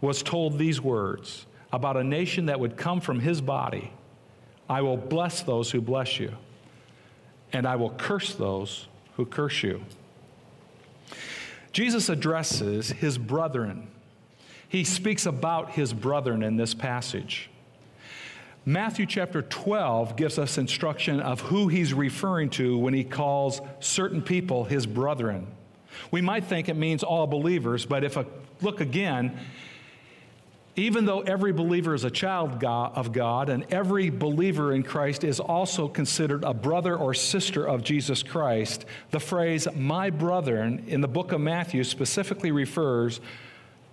was 0.00 0.22
told 0.22 0.58
these 0.58 0.80
words 0.80 1.44
about 1.70 1.98
a 1.98 2.02
nation 2.02 2.46
that 2.46 2.58
would 2.58 2.78
come 2.78 3.02
from 3.02 3.20
his 3.20 3.42
body 3.42 3.92
I 4.66 4.80
will 4.80 4.96
bless 4.96 5.42
those 5.42 5.70
who 5.70 5.82
bless 5.82 6.18
you, 6.18 6.32
and 7.52 7.66
I 7.66 7.76
will 7.76 7.90
curse 7.90 8.34
those 8.34 8.86
who 9.16 9.26
curse 9.26 9.62
you. 9.62 9.84
Jesus 11.70 12.08
addresses 12.08 12.92
his 12.92 13.18
brethren. 13.18 13.88
He 14.66 14.84
speaks 14.84 15.26
about 15.26 15.72
his 15.72 15.92
brethren 15.92 16.42
in 16.42 16.56
this 16.56 16.72
passage. 16.72 17.50
Matthew 18.64 19.04
chapter 19.04 19.42
12 19.42 20.16
gives 20.16 20.38
us 20.38 20.56
instruction 20.56 21.20
of 21.20 21.42
who 21.42 21.68
he's 21.68 21.92
referring 21.92 22.48
to 22.50 22.78
when 22.78 22.94
he 22.94 23.04
calls 23.04 23.60
certain 23.80 24.22
people 24.22 24.64
his 24.64 24.86
brethren. 24.86 25.46
We 26.10 26.20
might 26.20 26.44
think 26.44 26.68
it 26.68 26.76
means 26.76 27.02
all 27.02 27.26
believers, 27.26 27.86
but 27.86 28.04
if 28.04 28.16
I 28.16 28.24
look 28.60 28.80
again, 28.80 29.38
even 30.76 31.04
though 31.04 31.20
every 31.20 31.52
believer 31.52 31.94
is 31.94 32.02
a 32.02 32.10
child 32.10 32.64
of 32.64 33.12
God 33.12 33.48
and 33.48 33.64
every 33.72 34.10
believer 34.10 34.72
in 34.72 34.82
Christ 34.82 35.22
is 35.22 35.38
also 35.38 35.86
considered 35.86 36.42
a 36.42 36.52
brother 36.52 36.96
or 36.96 37.14
sister 37.14 37.64
of 37.64 37.84
Jesus 37.84 38.24
Christ, 38.24 38.84
the 39.12 39.20
phrase 39.20 39.68
my 39.76 40.10
brethren 40.10 40.84
in 40.88 41.00
the 41.00 41.08
book 41.08 41.30
of 41.30 41.40
Matthew 41.40 41.84
specifically 41.84 42.50
refers 42.50 43.20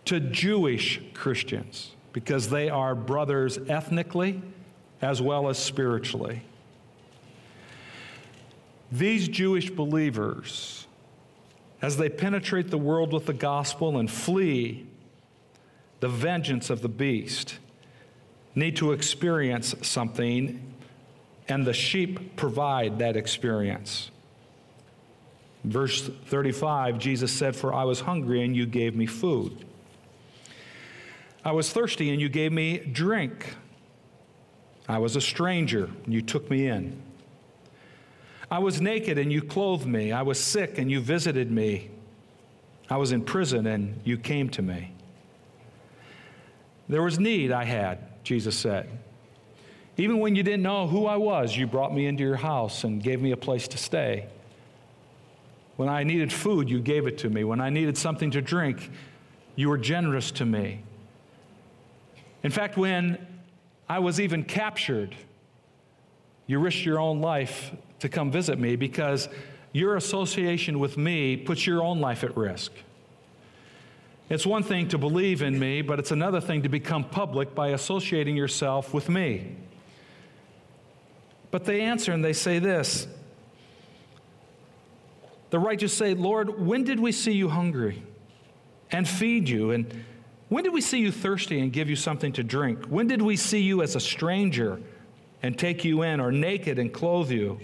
to 0.06 0.20
Jewish 0.20 1.00
Christians 1.14 1.92
because 2.14 2.50
they 2.50 2.70
are 2.70 2.96
brothers 2.96 3.60
ethnically 3.70 4.42
as 5.04 5.22
well 5.22 5.50
as 5.50 5.60
spiritually. 5.60 6.42
These 8.92 9.28
Jewish 9.28 9.70
believers, 9.70 10.88
as 11.82 11.98
they 11.98 12.10
penetrate 12.10 12.70
the 12.70 12.78
world 12.78 13.12
with 13.12 13.26
the 13.26 13.34
gospel 13.34 13.98
and 13.98 14.10
flee 14.10 14.86
the 16.00 16.08
vengeance 16.08 16.70
of 16.70 16.82
the 16.82 16.90
beast, 16.90 17.58
need 18.56 18.76
to 18.76 18.92
experience 18.92 19.76
something, 19.82 20.74
and 21.48 21.66
the 21.66 21.74
sheep 21.74 22.36
provide 22.36 23.00
that 23.00 23.16
experience. 23.16 24.12
Verse 25.64 26.10
35, 26.26 26.98
Jesus 26.98 27.32
said, 27.32 27.56
For 27.56 27.74
I 27.74 27.84
was 27.84 28.02
hungry 28.02 28.44
and 28.44 28.56
you 28.56 28.66
gave 28.66 28.96
me 28.96 29.06
food. 29.06 29.66
I 31.46 31.52
was 31.52 31.72
thirsty 31.72 32.12
and 32.12 32.20
you 32.20 32.30
gave 32.30 32.52
me 32.52 32.80
drink. 32.80 33.56
I 34.88 34.98
was 34.98 35.16
a 35.16 35.22
stranger 35.22 35.90
and 36.06 36.14
you 36.14 36.22
took 36.22 36.50
me 36.50 36.68
in. 36.68 37.02
I 38.52 38.60
was 38.60 38.82
naked 38.82 39.18
and 39.18 39.32
you 39.32 39.42
clothed 39.42 39.88
me. 39.88 40.12
I 40.12 40.24
was 40.24 40.38
sick 40.38 40.78
and 40.78 40.92
you 40.92 41.00
visited 41.00 41.50
me. 41.50 41.90
I 42.90 42.98
was 42.98 43.14
in 43.14 43.24
prison 43.24 43.66
and 43.66 44.02
you 44.04 44.18
came 44.18 44.50
to 44.50 44.62
me. 44.62 44.92
There 46.90 47.02
was 47.02 47.18
need 47.18 47.54
I 47.54 47.64
had, 47.64 48.00
Jesus 48.26 48.58
said. 48.58 48.90
Even 49.96 50.20
when 50.20 50.36
you 50.36 50.44
didn't 50.44 50.64
know 50.64 50.86
who 50.86 51.06
I 51.06 51.16
was, 51.16 51.56
you 51.56 51.66
brought 51.66 51.96
me 51.96 52.06
into 52.06 52.24
your 52.24 52.36
house 52.36 52.84
and 52.84 53.02
gave 53.02 53.22
me 53.22 53.32
a 53.32 53.38
place 53.38 53.70
to 53.70 53.78
stay. 53.78 54.28
When 55.78 55.88
I 55.88 56.04
needed 56.04 56.34
food, 56.34 56.70
you 56.70 56.82
gave 56.82 57.08
it 57.08 57.18
to 57.20 57.30
me. 57.30 57.46
When 57.46 57.62
I 57.62 57.70
needed 57.70 57.98
something 57.98 58.32
to 58.32 58.42
drink, 58.42 58.92
you 59.56 59.70
were 59.70 59.78
generous 59.78 60.30
to 60.32 60.46
me. 60.46 60.84
In 62.44 62.52
fact, 62.52 62.76
when 62.76 63.26
I 63.88 64.00
was 64.00 64.20
even 64.20 64.44
captured, 64.44 65.16
you 66.48 66.60
risked 66.60 66.84
your 66.84 67.00
own 67.00 67.22
life 67.22 67.72
to 68.02 68.10
come 68.10 68.32
visit 68.32 68.60
me 68.60 68.76
because 68.76 69.30
your 69.74 69.96
association 69.96 70.80
with 70.80 70.98
me 70.98 71.38
puts 71.38 71.66
your 71.66 71.82
own 71.82 72.00
life 72.00 72.24
at 72.24 72.36
risk. 72.36 72.72
It's 74.30 74.46
one 74.46 74.64
thing 74.64 74.88
to 74.90 74.98
believe 74.98 75.42
in 75.42 75.58
me, 75.58 75.82
but 75.82 76.00
it's 76.00 76.12
another 76.12 76.42
thing 76.42 76.64
to 76.64 76.70
become 76.70 77.04
public 77.04 77.54
by 77.54 77.70
associating 77.70 78.36
yourself 78.36 78.94
with 78.94 79.10
me. 79.10 79.56
But 81.52 81.66
they 81.66 81.82
answer 81.82 82.12
and 82.12 82.24
they 82.24 82.34
say 82.34 82.60
this 82.60 83.08
The 85.50 85.60
righteous 85.60 85.94
say, 85.94 86.14
Lord, 86.14 86.66
when 86.66 86.84
did 86.84 87.00
we 87.00 87.12
see 87.12 87.34
you 87.34 87.50
hungry 87.50 88.04
and 88.90 89.08
feed 89.08 89.48
you? 89.48 89.72
And 89.72 90.06
when 90.50 90.64
did 90.64 90.74
we 90.74 90.82
see 90.82 91.00
you 91.00 91.12
thirsty 91.12 91.60
and 91.60 91.72
give 91.72 91.90
you 91.90 91.96
something 91.96 92.34
to 92.34 92.44
drink? 92.44 92.86
When 92.86 93.08
did 93.08 93.22
we 93.22 93.36
see 93.36 93.62
you 93.62 93.82
as 93.82 93.96
a 93.96 94.00
stranger 94.00 94.82
and 95.44 95.58
take 95.58 95.84
you 95.84 96.04
in, 96.04 96.20
or 96.20 96.32
naked 96.32 96.80
and 96.80 96.94
clothe 96.94 97.32
you? 97.32 97.60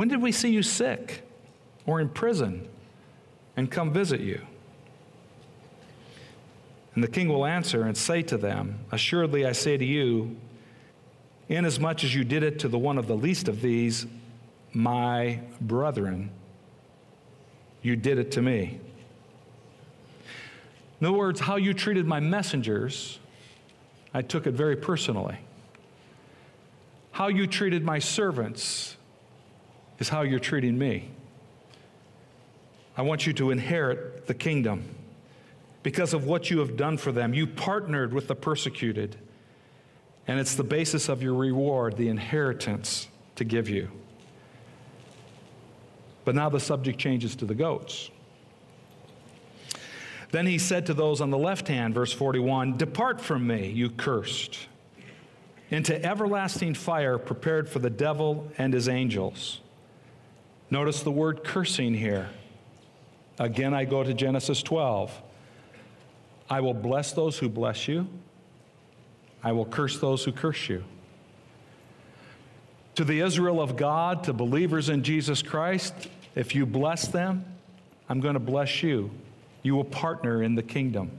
When 0.00 0.08
did 0.08 0.22
we 0.22 0.32
see 0.32 0.48
you 0.48 0.62
sick 0.62 1.20
or 1.84 2.00
in 2.00 2.08
prison 2.08 2.66
and 3.54 3.70
come 3.70 3.92
visit 3.92 4.22
you? 4.22 4.40
And 6.94 7.04
the 7.04 7.08
king 7.08 7.28
will 7.28 7.44
answer 7.44 7.82
and 7.82 7.94
say 7.94 8.22
to 8.22 8.38
them, 8.38 8.78
Assuredly 8.90 9.44
I 9.44 9.52
say 9.52 9.76
to 9.76 9.84
you, 9.84 10.38
inasmuch 11.50 12.02
as 12.02 12.14
you 12.14 12.24
did 12.24 12.42
it 12.42 12.60
to 12.60 12.68
the 12.68 12.78
one 12.78 12.96
of 12.96 13.08
the 13.08 13.14
least 13.14 13.46
of 13.46 13.60
these, 13.60 14.06
my 14.72 15.40
brethren, 15.60 16.30
you 17.82 17.94
did 17.94 18.16
it 18.16 18.30
to 18.32 18.40
me. 18.40 18.80
In 21.02 21.08
other 21.08 21.18
words, 21.18 21.40
how 21.40 21.56
you 21.56 21.74
treated 21.74 22.06
my 22.06 22.20
messengers, 22.20 23.18
I 24.14 24.22
took 24.22 24.46
it 24.46 24.52
very 24.52 24.76
personally. 24.76 25.40
How 27.12 27.28
you 27.28 27.46
treated 27.46 27.84
my 27.84 27.98
servants 27.98 28.96
is 30.00 30.08
how 30.08 30.22
you're 30.22 30.40
treating 30.40 30.76
me. 30.76 31.10
I 32.96 33.02
want 33.02 33.26
you 33.26 33.32
to 33.34 33.50
inherit 33.50 34.26
the 34.26 34.34
kingdom 34.34 34.88
because 35.82 36.12
of 36.12 36.24
what 36.24 36.50
you 36.50 36.58
have 36.58 36.76
done 36.76 36.96
for 36.96 37.12
them. 37.12 37.32
You 37.32 37.46
partnered 37.46 38.12
with 38.12 38.26
the 38.26 38.34
persecuted, 38.34 39.16
and 40.26 40.40
it's 40.40 40.54
the 40.54 40.64
basis 40.64 41.08
of 41.08 41.22
your 41.22 41.34
reward, 41.34 41.96
the 41.96 42.08
inheritance 42.08 43.08
to 43.36 43.44
give 43.44 43.68
you. 43.68 43.90
But 46.24 46.34
now 46.34 46.48
the 46.48 46.60
subject 46.60 46.98
changes 46.98 47.36
to 47.36 47.46
the 47.46 47.54
goats. 47.54 48.10
Then 50.30 50.46
he 50.46 50.58
said 50.58 50.86
to 50.86 50.94
those 50.94 51.20
on 51.20 51.30
the 51.30 51.38
left 51.38 51.68
hand, 51.68 51.94
verse 51.94 52.12
41, 52.12 52.76
Depart 52.76 53.20
from 53.20 53.46
me, 53.46 53.68
you 53.68 53.90
cursed, 53.90 54.68
into 55.70 56.04
everlasting 56.04 56.74
fire 56.74 57.18
prepared 57.18 57.68
for 57.68 57.78
the 57.78 57.90
devil 57.90 58.50
and 58.58 58.72
his 58.72 58.88
angels. 58.88 59.60
Notice 60.70 61.02
the 61.02 61.10
word 61.10 61.42
cursing 61.42 61.94
here. 61.94 62.28
Again, 63.38 63.74
I 63.74 63.84
go 63.84 64.04
to 64.04 64.14
Genesis 64.14 64.62
12. 64.62 65.10
I 66.48 66.60
will 66.60 66.74
bless 66.74 67.12
those 67.12 67.38
who 67.38 67.48
bless 67.48 67.88
you, 67.88 68.08
I 69.42 69.52
will 69.52 69.64
curse 69.64 69.98
those 69.98 70.24
who 70.24 70.32
curse 70.32 70.68
you. 70.68 70.84
To 72.96 73.04
the 73.04 73.20
Israel 73.20 73.60
of 73.60 73.76
God, 73.76 74.24
to 74.24 74.32
believers 74.32 74.88
in 74.88 75.02
Jesus 75.02 75.42
Christ, 75.42 75.94
if 76.34 76.54
you 76.54 76.66
bless 76.66 77.08
them, 77.08 77.44
I'm 78.08 78.20
going 78.20 78.34
to 78.34 78.40
bless 78.40 78.82
you. 78.82 79.10
You 79.62 79.74
will 79.74 79.84
partner 79.84 80.42
in 80.42 80.54
the 80.54 80.62
kingdom. 80.62 81.10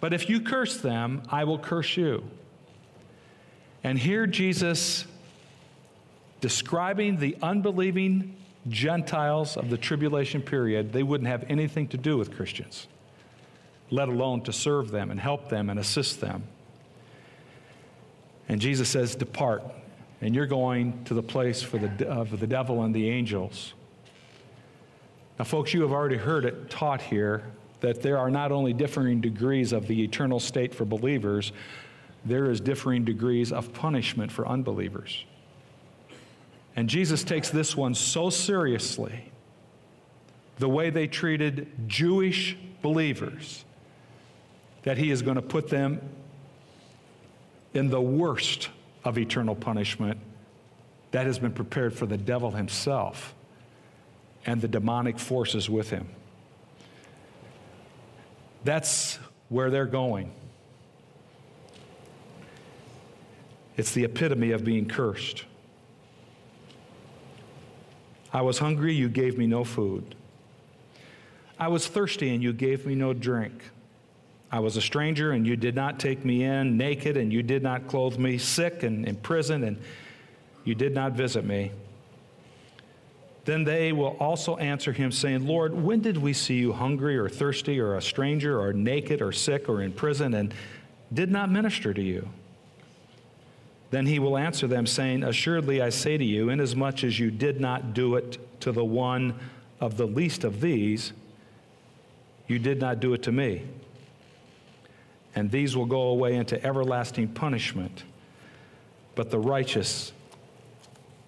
But 0.00 0.14
if 0.14 0.30
you 0.30 0.40
curse 0.40 0.78
them, 0.78 1.22
I 1.28 1.44
will 1.44 1.58
curse 1.58 1.96
you. 1.96 2.24
And 3.84 3.98
here 3.98 4.26
Jesus 4.26 5.04
describing 6.40 7.18
the 7.18 7.36
unbelieving 7.42 8.36
Gentiles 8.68 9.56
of 9.56 9.70
the 9.70 9.78
tribulation 9.78 10.42
period, 10.42 10.92
they 10.92 11.02
wouldn't 11.02 11.28
have 11.28 11.44
anything 11.48 11.88
to 11.88 11.96
do 11.96 12.16
with 12.18 12.34
Christians, 12.34 12.86
let 13.90 14.08
alone 14.08 14.42
to 14.42 14.52
serve 14.52 14.90
them 14.90 15.10
and 15.10 15.18
help 15.18 15.48
them 15.48 15.70
and 15.70 15.78
assist 15.78 16.20
them. 16.20 16.44
And 18.48 18.60
Jesus 18.60 18.88
says, 18.88 19.14
Depart, 19.14 19.62
and 20.20 20.34
you're 20.34 20.46
going 20.46 21.04
to 21.04 21.14
the 21.14 21.22
place 21.22 21.62
for 21.62 21.78
the, 21.78 22.08
of 22.08 22.40
the 22.40 22.46
devil 22.46 22.82
and 22.82 22.94
the 22.94 23.08
angels. 23.08 23.74
Now, 25.38 25.44
folks, 25.44 25.72
you 25.72 25.80
have 25.82 25.92
already 25.92 26.16
heard 26.16 26.44
it 26.44 26.68
taught 26.68 27.00
here 27.00 27.44
that 27.80 28.02
there 28.02 28.18
are 28.18 28.30
not 28.30 28.52
only 28.52 28.74
differing 28.74 29.20
degrees 29.22 29.72
of 29.72 29.86
the 29.86 30.02
eternal 30.02 30.38
state 30.38 30.74
for 30.74 30.84
believers, 30.84 31.52
there 32.26 32.50
is 32.50 32.60
differing 32.60 33.04
degrees 33.04 33.50
of 33.52 33.72
punishment 33.72 34.30
for 34.30 34.46
unbelievers. 34.46 35.24
And 36.80 36.88
Jesus 36.88 37.24
takes 37.24 37.50
this 37.50 37.76
one 37.76 37.94
so 37.94 38.30
seriously, 38.30 39.30
the 40.56 40.66
way 40.66 40.88
they 40.88 41.06
treated 41.06 41.70
Jewish 41.86 42.56
believers, 42.80 43.66
that 44.84 44.96
he 44.96 45.10
is 45.10 45.20
going 45.20 45.34
to 45.34 45.42
put 45.42 45.68
them 45.68 46.00
in 47.74 47.90
the 47.90 48.00
worst 48.00 48.70
of 49.04 49.18
eternal 49.18 49.54
punishment 49.54 50.16
that 51.10 51.26
has 51.26 51.38
been 51.38 51.52
prepared 51.52 51.92
for 51.92 52.06
the 52.06 52.16
devil 52.16 52.50
himself 52.50 53.34
and 54.46 54.62
the 54.62 54.68
demonic 54.68 55.18
forces 55.18 55.68
with 55.68 55.90
him. 55.90 56.08
That's 58.64 59.18
where 59.50 59.68
they're 59.68 59.84
going. 59.84 60.32
It's 63.76 63.92
the 63.92 64.04
epitome 64.04 64.52
of 64.52 64.64
being 64.64 64.88
cursed. 64.88 65.44
I 68.32 68.42
was 68.42 68.58
hungry, 68.58 68.94
you 68.94 69.08
gave 69.08 69.36
me 69.36 69.46
no 69.46 69.64
food. 69.64 70.14
I 71.58 71.68
was 71.68 71.86
thirsty, 71.86 72.32
and 72.32 72.42
you 72.42 72.52
gave 72.52 72.86
me 72.86 72.94
no 72.94 73.12
drink. 73.12 73.62
I 74.52 74.60
was 74.60 74.76
a 74.76 74.80
stranger, 74.80 75.32
and 75.32 75.46
you 75.46 75.56
did 75.56 75.74
not 75.74 76.00
take 76.00 76.24
me 76.24 76.44
in, 76.44 76.76
naked, 76.76 77.16
and 77.16 77.32
you 77.32 77.42
did 77.42 77.62
not 77.62 77.86
clothe 77.86 78.18
me, 78.18 78.38
sick 78.38 78.82
and 78.82 79.06
in 79.06 79.16
prison, 79.16 79.64
and 79.64 79.78
you 80.64 80.74
did 80.74 80.94
not 80.94 81.12
visit 81.12 81.44
me. 81.44 81.72
Then 83.44 83.64
they 83.64 83.92
will 83.92 84.16
also 84.20 84.56
answer 84.56 84.92
him, 84.92 85.10
saying, 85.10 85.46
Lord, 85.46 85.74
when 85.74 86.00
did 86.00 86.16
we 86.16 86.32
see 86.32 86.56
you 86.56 86.72
hungry 86.72 87.16
or 87.16 87.28
thirsty 87.28 87.80
or 87.80 87.96
a 87.96 88.02
stranger 88.02 88.60
or 88.60 88.72
naked 88.72 89.22
or 89.22 89.32
sick 89.32 89.68
or 89.68 89.82
in 89.82 89.92
prison 89.92 90.34
and 90.34 90.54
did 91.12 91.30
not 91.30 91.50
minister 91.50 91.92
to 91.94 92.02
you? 92.02 92.28
Then 93.90 94.06
he 94.06 94.18
will 94.18 94.38
answer 94.38 94.66
them, 94.66 94.86
saying, 94.86 95.24
Assuredly 95.24 95.82
I 95.82 95.88
say 95.88 96.16
to 96.16 96.24
you, 96.24 96.48
inasmuch 96.48 97.02
as 97.02 97.18
you 97.18 97.30
did 97.30 97.60
not 97.60 97.92
do 97.92 98.14
it 98.14 98.38
to 98.60 98.72
the 98.72 98.84
one 98.84 99.38
of 99.80 99.96
the 99.96 100.06
least 100.06 100.44
of 100.44 100.60
these, 100.60 101.12
you 102.46 102.58
did 102.58 102.80
not 102.80 103.00
do 103.00 103.14
it 103.14 103.22
to 103.24 103.32
me. 103.32 103.64
And 105.34 105.50
these 105.50 105.76
will 105.76 105.86
go 105.86 106.02
away 106.02 106.34
into 106.36 106.62
everlasting 106.64 107.28
punishment, 107.28 108.04
but 109.14 109.30
the 109.30 109.38
righteous 109.38 110.12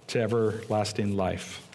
to 0.08 0.20
everlasting 0.20 1.16
life. 1.16 1.66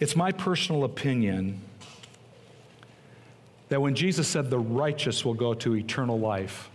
It's 0.00 0.16
my 0.16 0.32
personal 0.32 0.84
opinion 0.84 1.60
that 3.68 3.80
when 3.80 3.94
Jesus 3.94 4.28
said 4.28 4.50
the 4.50 4.58
righteous 4.58 5.24
will 5.24 5.34
go 5.34 5.54
to 5.54 5.76
eternal 5.76 6.18
life, 6.18 6.68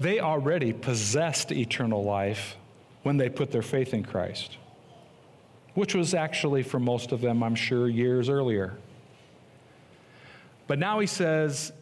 they 0.00 0.18
already 0.18 0.72
possessed 0.72 1.52
eternal 1.52 2.02
life 2.02 2.56
when 3.02 3.18
they 3.18 3.28
put 3.28 3.50
their 3.50 3.62
faith 3.62 3.92
in 3.94 4.02
Christ, 4.02 4.56
which 5.74 5.94
was 5.94 6.14
actually 6.14 6.62
for 6.62 6.80
most 6.80 7.12
of 7.12 7.20
them, 7.20 7.42
I'm 7.42 7.54
sure, 7.54 7.86
years 7.86 8.28
earlier. 8.28 8.78
But 10.66 10.78
now 10.78 11.00
he 11.00 11.06
says, 11.06 11.72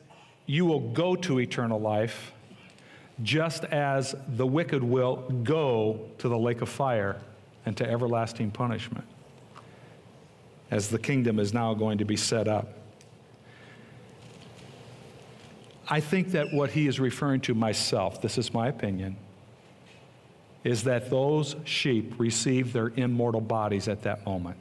You 0.47 0.67
will 0.67 0.81
go 0.81 1.15
to 1.17 1.39
eternal 1.39 1.81
life 1.81 2.33
just 3.23 3.65
as 3.65 4.15
the 4.29 4.47
wicked 4.47 4.83
will 4.83 5.17
go 5.43 6.01
to 6.19 6.29
the 6.29 6.39
lake 6.39 6.61
of 6.61 6.69
fire 6.69 7.17
and 7.67 7.77
to 7.77 7.89
everlasting 7.89 8.51
punishment, 8.51 9.05
as 10.71 10.89
the 10.89 10.99
kingdom 10.99 11.39
is 11.39 11.53
now 11.53 11.75
going 11.75 11.99
to 11.99 12.05
be 12.05 12.17
set 12.17 12.49
up. 12.49 12.78
I 15.91 16.01
think 16.01 16.33
that 16.33 16.53
what 16.53 16.71
he 16.71 16.87
is 16.87 17.01
referring 17.01 17.41
to 17.43 17.55
myself, 17.55 18.21
this 18.21 18.37
is 18.37 18.53
my 18.53 18.69
opinion, 18.69 19.17
is 20.63 20.85
that 20.85 21.09
those 21.09 21.57
sheep 21.65 22.15
receive 22.19 22.75
their 22.75 22.89
immortal 22.89 23.41
bodies 23.41 23.89
at 23.89 24.03
that 24.03 24.27
moment. 24.27 24.59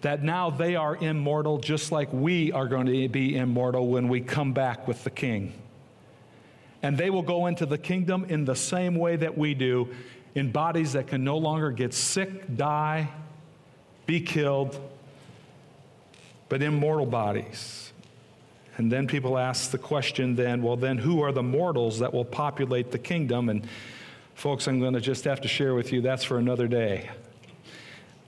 That 0.00 0.22
now 0.24 0.50
they 0.50 0.74
are 0.74 0.96
immortal 0.96 1.58
just 1.58 1.92
like 1.92 2.12
we 2.12 2.50
are 2.50 2.66
going 2.66 2.86
to 2.86 3.08
be 3.08 3.36
immortal 3.36 3.86
when 3.86 4.08
we 4.08 4.20
come 4.20 4.52
back 4.52 4.88
with 4.88 5.04
the 5.04 5.10
king. 5.10 5.54
And 6.82 6.98
they 6.98 7.08
will 7.08 7.22
go 7.22 7.46
into 7.46 7.64
the 7.64 7.78
kingdom 7.78 8.26
in 8.28 8.44
the 8.44 8.56
same 8.56 8.96
way 8.96 9.16
that 9.16 9.38
we 9.38 9.54
do, 9.54 9.88
in 10.34 10.50
bodies 10.50 10.94
that 10.94 11.06
can 11.06 11.22
no 11.22 11.38
longer 11.38 11.70
get 11.70 11.94
sick, 11.94 12.56
die, 12.56 13.08
be 14.04 14.20
killed, 14.20 14.78
but 16.48 16.60
immortal 16.60 17.06
bodies. 17.06 17.93
And 18.76 18.90
then 18.90 19.06
people 19.06 19.38
ask 19.38 19.70
the 19.70 19.78
question 19.78 20.34
then, 20.34 20.62
well, 20.62 20.76
then 20.76 20.98
who 20.98 21.22
are 21.22 21.32
the 21.32 21.42
mortals 21.42 22.00
that 22.00 22.12
will 22.12 22.24
populate 22.24 22.90
the 22.90 22.98
kingdom? 22.98 23.48
And 23.48 23.66
folks, 24.34 24.66
I'm 24.66 24.80
going 24.80 24.94
to 24.94 25.00
just 25.00 25.24
have 25.24 25.40
to 25.42 25.48
share 25.48 25.74
with 25.74 25.92
you 25.92 26.00
that's 26.00 26.24
for 26.24 26.38
another 26.38 26.66
day. 26.66 27.10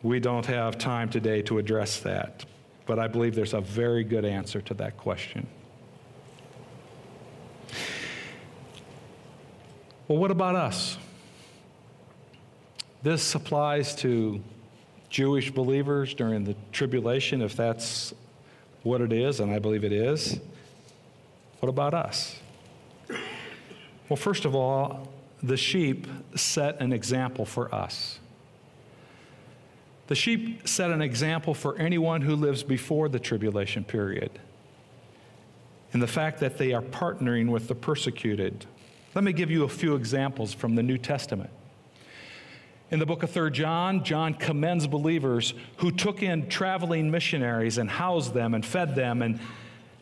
We 0.02 0.20
don't 0.20 0.46
have 0.46 0.78
time 0.78 1.08
today 1.08 1.42
to 1.42 1.58
address 1.58 1.98
that. 2.00 2.44
But 2.86 3.00
I 3.00 3.08
believe 3.08 3.34
there's 3.34 3.54
a 3.54 3.60
very 3.60 4.04
good 4.04 4.24
answer 4.24 4.60
to 4.60 4.74
that 4.74 4.96
question. 4.96 5.48
Well, 10.06 10.18
what 10.18 10.30
about 10.30 10.54
us? 10.54 10.96
This 13.02 13.34
applies 13.34 13.96
to 13.96 14.40
Jewish 15.10 15.50
believers 15.50 16.14
during 16.14 16.44
the 16.44 16.54
tribulation, 16.70 17.42
if 17.42 17.56
that's 17.56 18.14
what 18.86 19.00
it 19.00 19.12
is, 19.12 19.40
and 19.40 19.50
I 19.50 19.58
believe 19.58 19.82
it 19.82 19.92
is. 19.92 20.38
What 21.58 21.68
about 21.68 21.92
us? 21.92 22.38
Well, 24.08 24.16
first 24.16 24.44
of 24.44 24.54
all, 24.54 25.08
the 25.42 25.56
sheep 25.56 26.06
set 26.36 26.80
an 26.80 26.92
example 26.92 27.44
for 27.44 27.74
us. 27.74 28.20
The 30.06 30.14
sheep 30.14 30.68
set 30.68 30.92
an 30.92 31.02
example 31.02 31.52
for 31.52 31.76
anyone 31.76 32.22
who 32.22 32.36
lives 32.36 32.62
before 32.62 33.08
the 33.08 33.18
tribulation 33.18 33.82
period 33.82 34.30
in 35.92 35.98
the 35.98 36.06
fact 36.06 36.38
that 36.40 36.56
they 36.56 36.72
are 36.72 36.82
partnering 36.82 37.50
with 37.50 37.66
the 37.66 37.74
persecuted. 37.74 38.66
Let 39.16 39.24
me 39.24 39.32
give 39.32 39.50
you 39.50 39.64
a 39.64 39.68
few 39.68 39.96
examples 39.96 40.52
from 40.52 40.76
the 40.76 40.82
New 40.82 40.98
Testament. 40.98 41.50
In 42.88 43.00
the 43.00 43.06
book 43.06 43.24
of 43.24 43.30
3 43.30 43.50
John, 43.50 44.04
John 44.04 44.34
commends 44.34 44.86
believers 44.86 45.54
who 45.78 45.90
took 45.90 46.22
in 46.22 46.48
traveling 46.48 47.10
missionaries 47.10 47.78
and 47.78 47.90
housed 47.90 48.32
them 48.32 48.54
and 48.54 48.64
fed 48.64 48.94
them 48.94 49.22
and 49.22 49.40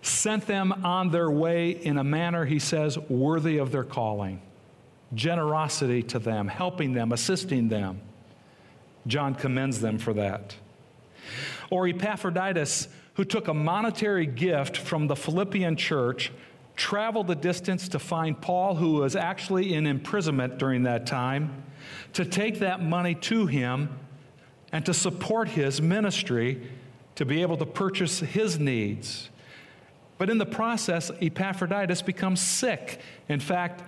sent 0.03 0.47
them 0.47 0.71
on 0.85 1.11
their 1.11 1.31
way 1.31 1.71
in 1.71 1.97
a 1.97 2.05
manner, 2.05 2.45
he 2.45 2.59
says, 2.59 2.99
worthy 3.09 3.57
of 3.57 3.73
their 3.73 3.85
calling. 3.85 4.43
Generosity 5.15 6.03
to 6.03 6.19
them, 6.19 6.47
helping 6.47 6.93
them, 6.93 7.13
assisting 7.13 7.69
them. 7.69 8.01
John 9.07 9.35
commends 9.35 9.81
them 9.81 9.99
for 9.99 10.13
that. 10.15 10.55
Or 11.71 11.89
Epaphroditus, 11.89 12.89
who 13.15 13.25
took 13.25 13.49
a 13.49 13.55
monetary 13.55 14.27
gift 14.27 14.77
from 14.77 15.07
the 15.07 15.17
Philippian 15.17 15.77
church, 15.77 16.33
traveled 16.77 17.29
the 17.29 17.35
distance 17.35 17.89
to 17.89 17.99
find 17.99 18.39
Paul, 18.39 18.75
who 18.75 18.95
was 18.95 19.17
actually 19.17 19.73
in 19.73 19.87
imprisonment 19.87 20.59
during 20.59 20.83
that 20.83 21.07
time 21.07 21.65
to 22.15 22.25
take 22.25 22.61
that 22.61 22.83
money 22.83 23.15
to 23.15 23.47
him 23.47 23.89
and 24.73 24.85
to 24.87 24.95
support 24.95 25.49
his 25.49 25.81
ministry 25.81 26.69
to 27.15 27.25
be 27.25 27.43
able 27.43 27.57
to 27.57 27.67
purchase 27.67 28.21
his 28.21 28.59
needs. 28.59 29.31
But 30.19 30.31
in 30.31 30.39
the 30.39 30.47
process, 30.47 31.11
Epaphroditus 31.21 32.03
becomes 32.03 32.41
sick. 32.41 33.01
In 33.29 33.41
fact, 33.41 33.83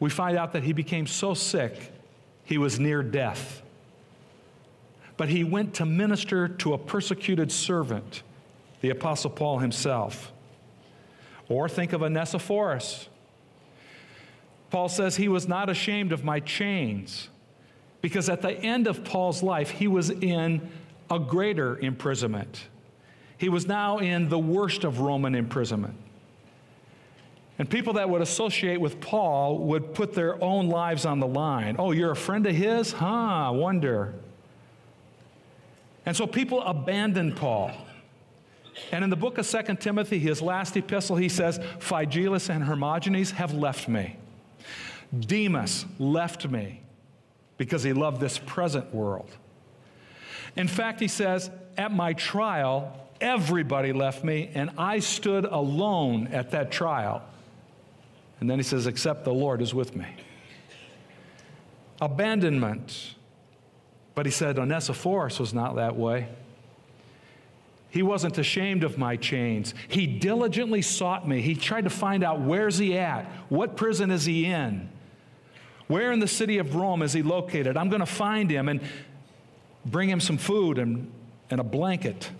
we 0.00 0.10
find 0.10 0.36
out 0.36 0.52
that 0.52 0.64
he 0.64 0.72
became 0.72 1.06
so 1.06 1.34
sick, 1.34 1.92
he 2.44 2.58
was 2.58 2.78
near 2.78 3.02
death. 3.02 3.62
But 5.16 5.28
he 5.28 5.44
went 5.44 5.74
to 5.74 5.86
minister 5.86 6.48
to 6.48 6.74
a 6.74 6.78
persecuted 6.78 7.52
servant, 7.52 8.22
the 8.80 8.90
Apostle 8.90 9.30
Paul 9.30 9.58
himself. 9.58 10.32
Or 11.48 11.68
think 11.68 11.92
of 11.92 12.02
Onesiphorus. 12.02 13.08
Paul 14.74 14.88
says 14.88 15.14
he 15.14 15.28
was 15.28 15.46
not 15.46 15.70
ashamed 15.70 16.10
of 16.10 16.24
my 16.24 16.40
chains 16.40 17.28
because 18.00 18.28
at 18.28 18.42
the 18.42 18.50
end 18.50 18.88
of 18.88 19.04
Paul's 19.04 19.40
life, 19.40 19.70
he 19.70 19.86
was 19.86 20.10
in 20.10 20.68
a 21.08 21.20
greater 21.20 21.78
imprisonment. 21.78 22.66
He 23.38 23.48
was 23.48 23.68
now 23.68 23.98
in 23.98 24.28
the 24.28 24.38
worst 24.38 24.82
of 24.82 24.98
Roman 24.98 25.36
imprisonment. 25.36 25.94
And 27.56 27.70
people 27.70 27.92
that 27.92 28.10
would 28.10 28.20
associate 28.20 28.80
with 28.80 29.00
Paul 29.00 29.58
would 29.58 29.94
put 29.94 30.12
their 30.12 30.42
own 30.42 30.68
lives 30.68 31.06
on 31.06 31.20
the 31.20 31.28
line. 31.28 31.76
Oh, 31.78 31.92
you're 31.92 32.10
a 32.10 32.16
friend 32.16 32.44
of 32.44 32.56
his? 32.56 32.90
Huh, 32.90 33.52
wonder. 33.54 34.12
And 36.04 36.16
so 36.16 36.26
people 36.26 36.60
abandoned 36.62 37.36
Paul. 37.36 37.70
And 38.90 39.04
in 39.04 39.10
the 39.10 39.14
book 39.14 39.38
of 39.38 39.48
2 39.48 39.76
Timothy, 39.76 40.18
his 40.18 40.42
last 40.42 40.76
epistle, 40.76 41.14
he 41.14 41.28
says, 41.28 41.60
Phygellus 41.78 42.52
and 42.52 42.64
Hermogenes 42.64 43.30
have 43.30 43.54
left 43.54 43.86
me. 43.86 44.16
Demas 45.20 45.86
left 45.98 46.48
me 46.48 46.80
because 47.56 47.82
he 47.82 47.92
loved 47.92 48.20
this 48.20 48.38
present 48.38 48.94
world. 48.94 49.30
In 50.56 50.68
fact, 50.68 51.00
he 51.00 51.08
says, 51.08 51.50
At 51.76 51.92
my 51.92 52.12
trial, 52.12 53.08
everybody 53.20 53.92
left 53.92 54.24
me, 54.24 54.50
and 54.54 54.70
I 54.78 54.98
stood 55.00 55.44
alone 55.44 56.28
at 56.28 56.50
that 56.52 56.70
trial. 56.70 57.22
And 58.40 58.50
then 58.50 58.58
he 58.58 58.62
says, 58.62 58.86
Except 58.86 59.24
the 59.24 59.32
Lord 59.32 59.62
is 59.62 59.74
with 59.74 59.96
me. 59.96 60.06
Abandonment. 62.00 63.14
But 64.14 64.26
he 64.26 64.32
said, 64.32 64.58
Onesiphorus 64.58 65.40
was 65.40 65.52
not 65.52 65.76
that 65.76 65.96
way. 65.96 66.28
He 67.90 68.02
wasn't 68.02 68.38
ashamed 68.38 68.82
of 68.82 68.98
my 68.98 69.16
chains. 69.16 69.72
He 69.88 70.06
diligently 70.06 70.82
sought 70.82 71.28
me. 71.28 71.40
He 71.40 71.54
tried 71.54 71.84
to 71.84 71.90
find 71.90 72.24
out 72.24 72.40
where's 72.40 72.78
he 72.78 72.98
at? 72.98 73.24
What 73.48 73.76
prison 73.76 74.10
is 74.10 74.24
he 74.24 74.46
in? 74.46 74.88
Where 75.88 76.12
in 76.12 76.18
the 76.18 76.28
city 76.28 76.58
of 76.58 76.74
Rome 76.74 77.02
is 77.02 77.12
he 77.12 77.22
located? 77.22 77.76
I'm 77.76 77.88
going 77.88 78.00
to 78.00 78.06
find 78.06 78.50
him 78.50 78.68
and 78.68 78.80
bring 79.84 80.08
him 80.08 80.20
some 80.20 80.38
food 80.38 80.78
and, 80.78 81.12
and 81.50 81.60
a 81.60 81.64
blanket. 81.64 82.30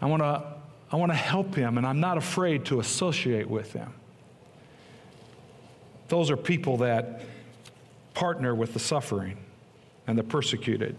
I 0.00 0.06
want 0.06 0.22
to 0.22 0.54
I 0.92 0.96
want 0.96 1.10
to 1.10 1.16
help 1.16 1.56
him, 1.56 1.76
and 1.76 1.84
I'm 1.84 1.98
not 1.98 2.18
afraid 2.18 2.66
to 2.66 2.78
associate 2.78 3.50
with 3.50 3.72
him. 3.72 3.92
Those 6.06 6.30
are 6.30 6.36
people 6.36 6.76
that 6.78 7.22
partner 8.12 8.54
with 8.54 8.74
the 8.74 8.78
suffering 8.78 9.36
and 10.06 10.16
the 10.16 10.22
persecuted. 10.22 10.94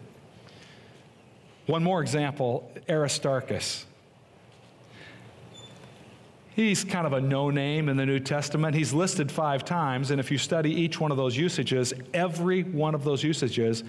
One 1.67 1.81
more 1.81 2.01
example 2.01 2.69
Aristarchus. 2.89 3.85
He's 6.55 6.83
kind 6.83 7.05
of 7.05 7.13
a 7.13 7.21
no 7.21 7.49
name 7.49 7.89
in 7.89 7.97
the 7.97 8.05
New 8.05 8.19
Testament. 8.19 8.75
He's 8.75 8.93
listed 8.93 9.31
five 9.31 9.65
times, 9.65 10.11
and 10.11 10.19
if 10.19 10.31
you 10.31 10.37
study 10.37 10.71
each 10.71 10.99
one 10.99 11.11
of 11.11 11.17
those 11.17 11.35
usages, 11.35 11.93
every 12.13 12.63
one 12.63 12.95
of 12.95 13.03
those 13.03 13.23
usages 13.23 13.83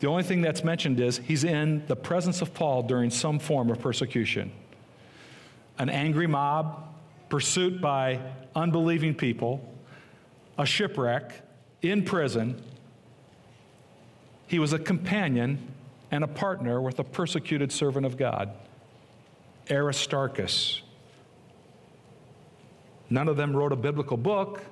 the 0.00 0.06
only 0.06 0.22
thing 0.22 0.40
that's 0.40 0.64
mentioned 0.64 0.98
is 0.98 1.18
he's 1.18 1.44
in 1.44 1.86
the 1.86 1.94
presence 1.94 2.40
of 2.40 2.52
Paul 2.54 2.82
during 2.82 3.10
some 3.10 3.38
form 3.38 3.70
of 3.70 3.80
persecution. 3.80 4.50
An 5.78 5.90
angry 5.90 6.26
mob, 6.26 6.82
pursuit 7.28 7.80
by 7.80 8.18
unbelieving 8.54 9.14
people, 9.14 9.62
a 10.58 10.64
shipwreck, 10.64 11.32
in 11.82 12.02
prison. 12.02 12.62
He 14.46 14.58
was 14.58 14.72
a 14.72 14.78
companion 14.78 15.58
and 16.10 16.24
a 16.24 16.28
partner 16.28 16.80
with 16.80 16.98
a 16.98 17.04
persecuted 17.04 17.70
servant 17.70 18.06
of 18.06 18.16
God, 18.16 18.50
Aristarchus. 19.70 20.80
None 23.10 23.28
of 23.28 23.36
them 23.36 23.56
wrote 23.56 23.72
a 23.72 23.76
biblical 23.76 24.16
book. 24.16 24.62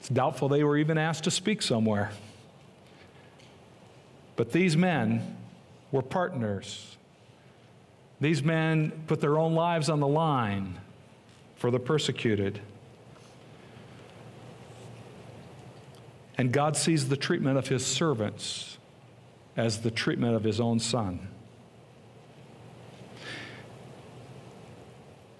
It's 0.00 0.08
doubtful 0.08 0.48
they 0.48 0.64
were 0.64 0.76
even 0.76 0.98
asked 0.98 1.24
to 1.24 1.30
speak 1.30 1.62
somewhere. 1.62 2.10
But 4.34 4.52
these 4.52 4.76
men 4.76 5.36
were 5.92 6.02
partners. 6.02 6.96
These 8.20 8.42
men 8.42 9.04
put 9.06 9.20
their 9.20 9.38
own 9.38 9.54
lives 9.54 9.88
on 9.88 10.00
the 10.00 10.08
line 10.08 10.80
for 11.56 11.70
the 11.70 11.78
persecuted. 11.78 12.60
And 16.36 16.52
God 16.52 16.76
sees 16.76 17.08
the 17.08 17.16
treatment 17.16 17.58
of 17.58 17.68
his 17.68 17.84
servants 17.84 18.78
as 19.56 19.82
the 19.82 19.90
treatment 19.90 20.36
of 20.36 20.44
his 20.44 20.60
own 20.60 20.78
son. 20.78 21.28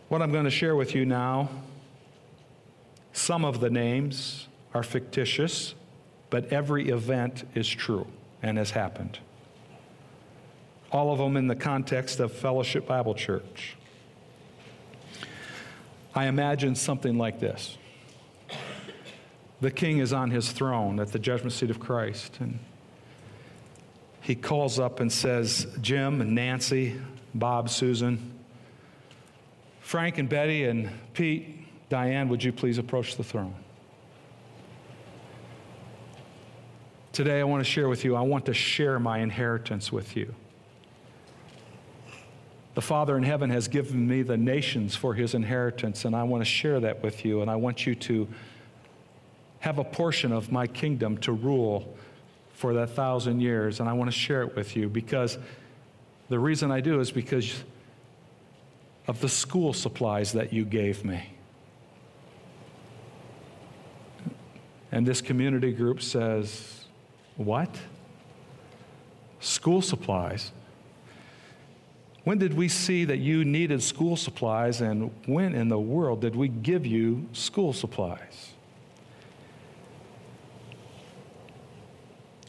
What 0.09 0.23
I'm 0.23 0.33
going 0.33 0.45
to 0.45 0.51
share 0.51 0.75
with 0.75 0.95
you 0.95 1.05
now, 1.05 1.51
some 3.13 3.45
of 3.45 3.61
the 3.61 3.69
names 3.69 4.49
are 4.73 4.83
fictitious, 4.83 5.75
but 6.31 6.51
every 6.51 6.89
event 6.89 7.47
is 7.55 7.69
true 7.69 8.07
and 8.43 8.57
has 8.57 8.71
happened. 8.71 9.19
All 10.91 11.13
of 11.13 11.19
them 11.19 11.37
in 11.37 11.47
the 11.47 11.55
context 11.55 12.21
of 12.21 12.33
Fellowship 12.33 12.87
Bible 12.87 13.15
Church. 13.15 13.77
I 16.15 16.25
imagine 16.25 16.75
something 16.75 17.19
like 17.19 17.39
this 17.39 17.77
The 19.61 19.71
king 19.71 19.99
is 19.99 20.15
on 20.15 20.31
his 20.31 20.53
throne 20.53 21.01
at 21.01 21.13
the 21.13 21.19
judgment 21.19 21.53
seat 21.53 21.69
of 21.69 21.81
Christ, 21.81 22.39
and 22.41 22.61
he 24.23 24.35
calls 24.35 24.79
up 24.79 25.01
and 25.01 25.13
says, 25.13 25.67
Jim 25.83 26.23
and 26.23 26.35
Nancy, 26.35 26.99
Bob, 27.35 27.69
Susan, 27.69 28.38
Frank 29.89 30.19
and 30.19 30.29
Betty 30.29 30.65
and 30.65 30.91
Pete, 31.15 31.89
Diane, 31.89 32.29
would 32.29 32.45
you 32.45 32.53
please 32.53 32.77
approach 32.77 33.17
the 33.17 33.25
throne? 33.25 33.55
Today, 37.11 37.41
I 37.41 37.45
want 37.45 37.65
to 37.65 37.71
share 37.71 37.89
with 37.89 38.05
you, 38.05 38.15
I 38.15 38.21
want 38.21 38.45
to 38.45 38.53
share 38.53 38.99
my 38.99 39.21
inheritance 39.21 39.91
with 39.91 40.15
you. 40.15 40.35
The 42.75 42.83
Father 42.83 43.17
in 43.17 43.23
heaven 43.23 43.49
has 43.49 43.67
given 43.67 44.07
me 44.07 44.21
the 44.21 44.37
nations 44.37 44.95
for 44.95 45.15
his 45.15 45.33
inheritance, 45.33 46.05
and 46.05 46.15
I 46.15 46.23
want 46.23 46.43
to 46.43 46.51
share 46.51 46.81
that 46.81 47.03
with 47.03 47.25
you, 47.25 47.41
and 47.41 47.51
I 47.51 47.57
want 47.57 47.87
you 47.87 47.95
to 47.95 48.29
have 49.61 49.79
a 49.79 49.85
portion 49.85 50.33
of 50.33 50.53
my 50.53 50.67
kingdom 50.67 51.17
to 51.23 51.33
rule 51.33 51.97
for 52.53 52.75
that 52.75 52.91
thousand 52.91 53.41
years, 53.41 53.81
and 53.81 53.89
I 53.89 53.95
want 53.95 54.11
to 54.11 54.17
share 54.17 54.43
it 54.43 54.55
with 54.55 54.77
you 54.77 54.91
because 54.91 55.39
the 56.29 56.39
reason 56.39 56.71
I 56.71 56.83
do 56.83 57.01
is 57.01 57.11
because 57.11 57.65
of 59.09 59.21
the 59.21 59.29
school 59.29 59.73
supplies 59.73 60.33
that 60.33 60.53
you 60.53 60.65
gave 60.65 61.05
me. 61.05 61.31
And 64.93 65.07
this 65.07 65.21
community 65.21 65.73
group 65.73 66.03
says, 66.03 66.85
what? 67.37 67.75
School 69.41 69.81
supplies. 69.81 70.53
When 72.25 72.37
did 72.37 72.53
we 72.53 72.69
see 72.69 73.07
that 73.07 73.19
you 73.19 73.45
needed 73.45 73.83
school 73.83 74.17
supplies, 74.17 74.83
and 74.83 75.11
when 75.25 75.55
in 75.55 75.69
the 75.69 75.79
world 75.79 76.21
did 76.21 76.37
we 76.37 76.49
give 76.49 76.85
you 76.85 77.27
school 77.33 77.73
supplies? 77.73 78.51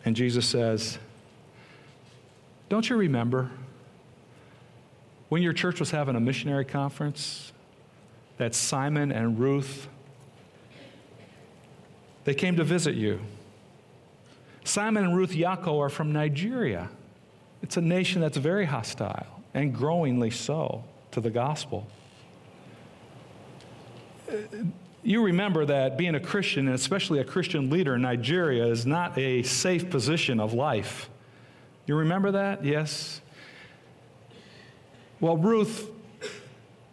And 0.03 0.15
Jesus 0.15 0.45
says, 0.45 0.97
Don't 2.67 2.89
you 2.89 2.97
remember 2.97 3.51
when 5.29 5.41
your 5.41 5.53
church 5.53 5.79
was 5.79 5.91
having 5.91 6.15
a 6.15 6.19
missionary 6.19 6.65
conference 6.65 7.53
that 8.37 8.53
Simon 8.53 9.11
and 9.11 9.39
Ruth 9.39 9.87
they 12.25 12.35
came 12.35 12.57
to 12.57 12.63
visit 12.63 12.95
you? 12.95 13.19
Simon 14.63 15.03
and 15.03 15.17
Ruth 15.17 15.31
Yako 15.31 15.79
are 15.79 15.89
from 15.89 16.11
Nigeria. 16.11 16.89
It's 17.63 17.77
a 17.77 17.81
nation 17.81 18.21
that's 18.21 18.37
very 18.37 18.65
hostile 18.65 19.41
and 19.53 19.73
growingly 19.73 20.29
so 20.29 20.83
to 21.11 21.21
the 21.21 21.29
gospel. 21.29 21.87
You 25.01 25.23
remember 25.23 25.65
that 25.65 25.97
being 25.97 26.13
a 26.13 26.19
Christian, 26.19 26.67
and 26.67 26.75
especially 26.75 27.19
a 27.19 27.23
Christian 27.23 27.69
leader 27.69 27.95
in 27.95 28.01
Nigeria, 28.01 28.67
is 28.67 28.85
not 28.85 29.17
a 29.17 29.41
safe 29.43 29.89
position 29.89 30.39
of 30.39 30.53
life. 30.53 31.09
You 31.87 31.95
remember 31.95 32.31
that? 32.31 32.63
Yes? 32.63 33.21
Well, 35.21 35.35
Ruth 35.35 35.89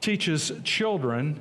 teaches 0.00 0.50
children 0.64 1.38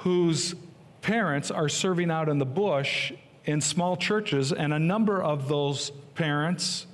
whose 0.00 0.56
parents 1.02 1.52
are 1.52 1.68
serving 1.68 2.10
out 2.10 2.28
in 2.28 2.38
the 2.38 2.46
bush 2.46 3.12
in 3.44 3.60
small 3.60 3.96
churches, 3.96 4.52
and 4.52 4.74
a 4.74 4.78
number 4.78 5.22
of 5.22 5.46
those 5.46 5.90
parents 6.16 6.86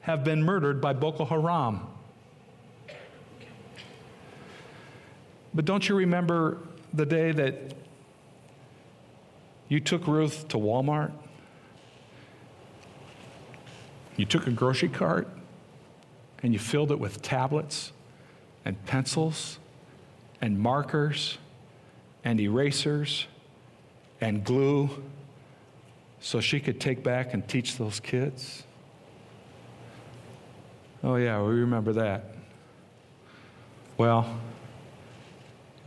have 0.00 0.24
been 0.24 0.42
murdered 0.42 0.80
by 0.80 0.94
Boko 0.94 1.26
Haram. 1.26 1.86
But 5.52 5.66
don't 5.66 5.86
you 5.86 5.94
remember 5.94 6.58
the 6.94 7.04
day 7.04 7.32
that 7.32 7.74
you 9.68 9.80
took 9.80 10.06
Ruth 10.06 10.48
to 10.48 10.56
Walmart? 10.56 11.12
You 14.16 14.24
took 14.24 14.46
a 14.46 14.50
grocery 14.50 14.88
cart 14.88 15.28
and 16.42 16.54
you 16.54 16.58
filled 16.58 16.90
it 16.90 16.98
with 16.98 17.20
tablets 17.20 17.92
and 18.68 18.84
pencils 18.84 19.58
and 20.42 20.60
markers 20.60 21.38
and 22.22 22.38
erasers 22.38 23.26
and 24.20 24.44
glue 24.44 24.90
so 26.20 26.38
she 26.38 26.60
could 26.60 26.78
take 26.78 27.02
back 27.02 27.32
and 27.32 27.48
teach 27.48 27.78
those 27.78 27.98
kids? 27.98 28.64
Oh, 31.02 31.16
yeah, 31.16 31.40
we 31.40 31.54
remember 31.54 31.94
that. 31.94 32.34
Well, 33.96 34.38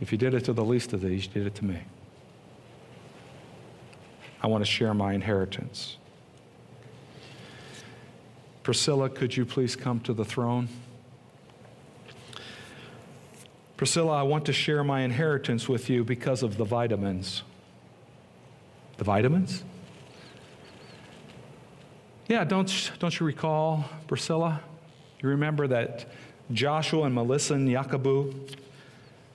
if 0.00 0.10
you 0.10 0.18
did 0.18 0.34
it 0.34 0.44
to 0.46 0.52
the 0.52 0.64
least 0.64 0.92
of 0.92 1.02
these, 1.02 1.26
you 1.26 1.32
did 1.32 1.46
it 1.46 1.54
to 1.56 1.64
me. 1.64 1.78
I 4.42 4.48
want 4.48 4.64
to 4.64 4.70
share 4.70 4.92
my 4.92 5.12
inheritance. 5.12 5.98
Priscilla, 8.64 9.08
could 9.08 9.36
you 9.36 9.46
please 9.46 9.76
come 9.76 10.00
to 10.00 10.12
the 10.12 10.24
throne? 10.24 10.68
Priscilla, 13.82 14.12
I 14.12 14.22
want 14.22 14.44
to 14.44 14.52
share 14.52 14.84
my 14.84 15.00
inheritance 15.00 15.68
with 15.68 15.90
you 15.90 16.04
because 16.04 16.44
of 16.44 16.56
the 16.56 16.62
vitamins. 16.64 17.42
The 18.96 19.02
vitamins? 19.02 19.64
Yeah, 22.28 22.44
don't, 22.44 22.92
don't 23.00 23.18
you 23.18 23.26
recall, 23.26 23.84
Priscilla? 24.06 24.60
You 25.20 25.30
remember 25.30 25.66
that 25.66 26.06
Joshua 26.52 27.06
and 27.06 27.14
Melissa 27.16 27.54
and 27.54 27.68
Yakabu, 27.68 28.54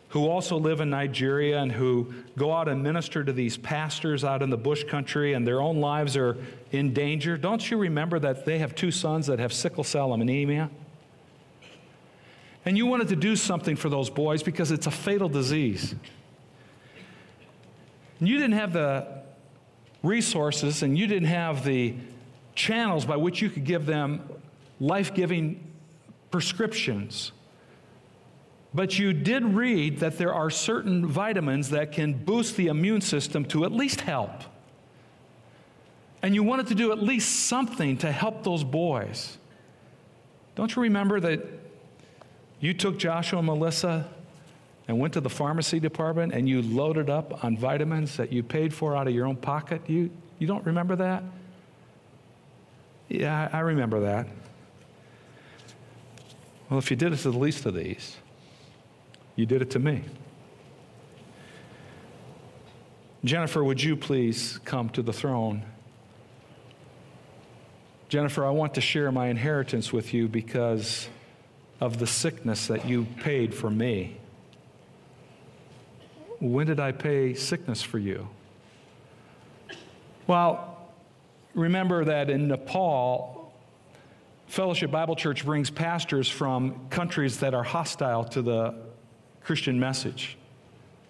who 0.07 0.29
also 0.29 0.55
live 0.55 0.79
in 0.79 0.89
Nigeria 0.91 1.59
and 1.59 1.69
who 1.69 2.13
go 2.37 2.53
out 2.53 2.69
and 2.69 2.81
minister 2.81 3.25
to 3.25 3.33
these 3.33 3.57
pastors 3.57 4.23
out 4.23 4.41
in 4.41 4.49
the 4.49 4.55
bush 4.55 4.85
country 4.85 5.33
and 5.33 5.45
their 5.45 5.59
own 5.59 5.81
lives 5.81 6.15
are 6.15 6.37
in 6.71 6.93
danger. 6.93 7.37
Don't 7.37 7.69
you 7.69 7.75
remember 7.75 8.17
that 8.19 8.45
they 8.45 8.59
have 8.59 8.75
two 8.75 8.91
sons 8.91 9.27
that 9.27 9.39
have 9.39 9.51
sickle 9.51 9.83
cell 9.83 10.13
anemia? 10.13 10.69
And 12.67 12.77
you 12.77 12.85
wanted 12.85 13.07
to 13.07 13.15
do 13.15 13.37
something 13.37 13.77
for 13.77 13.87
those 13.87 14.09
boys 14.09 14.43
because 14.43 14.71
it's 14.71 14.87
a 14.87 14.91
fatal 14.91 15.29
disease. 15.29 15.95
And 18.19 18.27
you 18.27 18.37
didn't 18.37 18.57
have 18.57 18.73
the 18.73 19.23
resources 20.03 20.83
and 20.83 20.97
you 20.97 21.07
didn't 21.07 21.29
have 21.29 21.63
the 21.63 21.95
channels 22.55 23.05
by 23.05 23.15
which 23.15 23.41
you 23.41 23.49
could 23.49 23.63
give 23.63 23.85
them 23.85 24.21
life 24.81 25.13
giving 25.13 25.65
prescriptions. 26.29 27.31
But 28.73 28.99
you 28.99 29.13
did 29.13 29.45
read 29.45 29.99
that 29.99 30.17
there 30.17 30.33
are 30.33 30.49
certain 30.49 31.07
vitamins 31.07 31.69
that 31.69 31.93
can 31.93 32.11
boost 32.11 32.57
the 32.57 32.67
immune 32.67 32.99
system 32.99 33.45
to 33.45 33.63
at 33.63 33.71
least 33.71 34.01
help. 34.01 34.43
And 36.21 36.35
you 36.35 36.43
wanted 36.43 36.67
to 36.67 36.75
do 36.75 36.91
at 36.91 37.01
least 37.01 37.47
something 37.47 37.95
to 37.99 38.11
help 38.11 38.43
those 38.43 38.65
boys. 38.65 39.37
Don't 40.55 40.75
you 40.75 40.81
remember 40.81 41.21
that 41.21 41.66
you 42.59 42.73
took 42.73 42.97
Joshua 42.97 43.39
and 43.39 43.45
Melissa 43.45 44.07
and 44.87 44.99
went 44.99 45.13
to 45.13 45.21
the 45.21 45.29
pharmacy 45.29 45.79
department 45.79 46.33
and 46.33 46.47
you 46.47 46.61
loaded 46.61 47.09
up 47.09 47.43
on 47.43 47.57
vitamins 47.57 48.17
that 48.17 48.31
you 48.31 48.41
paid 48.43 48.73
for 48.73 48.95
out 48.95 49.07
of 49.07 49.13
your 49.13 49.25
own 49.25 49.35
pocket? 49.35 49.81
You, 49.87 50.09
you 50.39 50.47
don't 50.47 50.65
remember 50.65 50.95
that? 50.95 51.23
Yeah, 53.09 53.49
I 53.51 53.59
remember 53.59 54.01
that. 54.01 54.27
Well, 56.69 56.79
if 56.79 56.91
you 56.91 56.97
did 56.97 57.13
it 57.13 57.17
to 57.17 57.31
the 57.31 57.37
least 57.37 57.65
of 57.65 57.73
these, 57.73 58.17
you 59.35 59.45
did 59.45 59.61
it 59.61 59.71
to 59.71 59.79
me. 59.79 60.03
Jennifer, 63.23 63.63
would 63.63 63.81
you 63.81 63.95
please 63.95 64.59
come 64.65 64.89
to 64.89 65.01
the 65.01 65.13
throne? 65.13 65.63
Jennifer, 68.09 68.45
I 68.45 68.51
want 68.51 68.73
to 68.75 68.81
share 68.81 69.11
my 69.11 69.27
inheritance 69.27 69.91
with 69.91 70.13
you 70.13 70.27
because 70.27 71.09
of 71.79 71.99
the 71.99 72.07
sickness 72.07 72.67
that 72.67 72.85
you 72.85 73.05
paid 73.21 73.53
for 73.53 73.69
me. 73.69 74.17
When 76.39 76.67
did 76.67 76.79
I 76.79 76.91
pay 76.91 77.33
sickness 77.33 77.81
for 77.81 77.99
you? 77.99 78.27
Well, 80.27 80.89
remember 81.53 82.05
that 82.05 82.29
in 82.29 82.47
Nepal, 82.47 83.53
Fellowship 84.47 84.91
Bible 84.91 85.15
Church 85.15 85.45
brings 85.45 85.69
pastors 85.69 86.29
from 86.29 86.87
countries 86.89 87.39
that 87.39 87.53
are 87.53 87.63
hostile 87.63 88.23
to 88.25 88.41
the 88.41 88.75
Christian 89.43 89.79
message. 89.79 90.37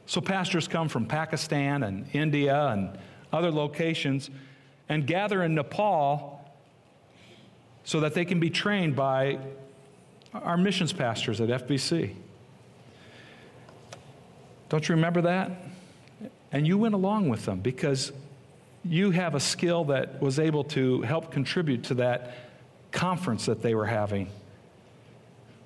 So 0.06 0.22
pastors 0.22 0.68
come 0.68 0.90
from 0.90 1.06
Pakistan 1.06 1.84
and 1.84 2.08
India 2.14 2.68
and 2.68 2.98
other 3.32 3.52
locations 3.52 4.30
and 4.90 5.06
gather 5.06 5.44
in 5.44 5.56
Nepal 5.56 6.34
so 7.84 8.00
that 8.00 8.14
they 8.14 8.26
can 8.26 8.40
be 8.40 8.50
trained 8.50 8.96
by 8.96 9.40
our 10.34 10.58
missions 10.58 10.94
pastors 10.94 11.42
at 11.42 11.50
FBC. 11.50 12.14
Don't 14.70 14.88
you 14.88 14.96
remember 14.96 15.22
that? 15.22 15.52
And 16.52 16.68
you 16.68 16.78
went 16.78 16.94
along 16.94 17.30
with 17.30 17.46
them 17.46 17.60
because 17.60 18.12
you 18.84 19.12
have 19.12 19.36
a 19.36 19.40
skill 19.40 19.86
that 19.86 20.22
was 20.22 20.40
able 20.40 20.64
to 20.64 21.02
help 21.02 21.32
contribute 21.32 21.84
to 21.86 21.96
that 21.96 22.36
conference 22.92 23.46
that 23.46 23.62
they 23.62 23.76
were 23.76 23.86
having. 23.86 24.30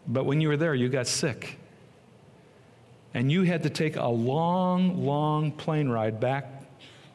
But 0.08 0.26
when 0.26 0.42
you 0.42 0.50
were 0.50 0.58
there, 0.58 0.74
you 0.74 0.90
got 0.90 1.08
sick. 1.08 1.58
And 3.14 3.32
you 3.32 3.44
had 3.44 3.64
to 3.64 3.70
take 3.70 3.96
a 3.96 4.08
long, 4.08 5.06
long 5.06 5.52
plane 5.52 5.90
ride 5.90 6.20
back 6.20 6.64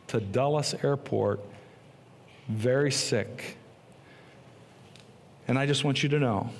to 0.09 0.21
Dulles 0.21 0.75
Airport, 0.85 1.41
very 2.49 2.93
sick. 2.93 3.57
And 5.49 5.59
I 5.59 5.67
just 5.67 5.85
want 5.85 6.03
you 6.03 6.09
to 6.11 6.19
know 6.19 6.51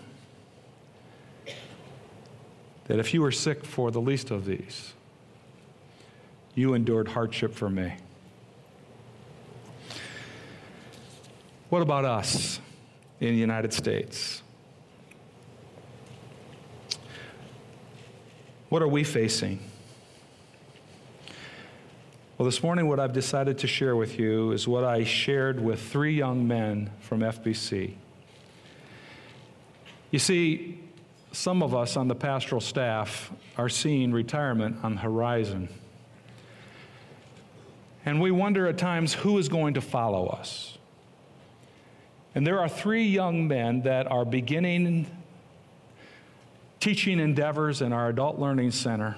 that 2.89 2.99
if 2.99 3.13
you 3.15 3.21
were 3.23 3.33
sick 3.33 3.65
for 3.65 3.91
the 3.91 4.01
least 4.01 4.31
of 4.31 4.45
these, 4.45 4.93
you 6.55 6.75
endured 6.75 7.09
hardship 7.09 7.55
for 7.55 7.69
me. 7.69 7.95
What 11.69 11.83
about 11.83 12.05
us? 12.05 12.61
in 13.21 13.29
the 13.29 13.41
United 13.41 13.73
States. 13.73 14.43
What 18.69 18.83
are 18.83 18.89
we 18.89 19.05
facing? 19.05 19.61
Well, 22.37 22.45
this 22.45 22.63
morning, 22.63 22.89
what 22.89 23.01
I've 23.01 23.15
decided 23.15 23.59
to 23.59 23.67
share 23.67 23.97
with 23.97 24.19
you 24.19 24.53
is 24.53 24.69
what 24.69 24.85
I 24.85 25.05
shared 25.05 25.59
with 25.61 25.81
three 25.81 26.15
young 26.15 26.47
men 26.47 26.91
from 27.01 27.21
FBC. 27.21 27.95
You 30.11 30.19
see, 30.19 30.79
some 31.37 31.63
of 31.63 31.75
us 31.75 31.99
on 31.99 32.09
the 32.09 32.15
pastoral 32.15 32.63
staff 32.63 33.31
are 33.59 33.69
seeing 33.69 34.11
retirement 34.11 34.79
on 34.83 34.95
the 34.95 35.01
horizon. 35.03 35.69
And 38.07 38.23
we 38.23 38.31
wonder 38.31 38.67
at 38.67 38.79
times 38.79 39.13
who 39.13 39.37
is 39.37 39.51
going 39.51 39.75
to 39.75 39.83
follow 39.83 40.29
us. 40.29 40.79
And 42.35 42.47
there 42.47 42.59
are 42.61 42.71
three 42.71 43.05
young 43.05 43.47
men 43.47 43.83
that 43.83 44.11
are 44.11 44.25
beginning 44.25 45.11
teaching 46.81 47.21
endeavors 47.21 47.83
in 47.83 47.93
our 47.93 48.09
Adult 48.09 48.39
Learning 48.39 48.71
Center. 48.71 49.15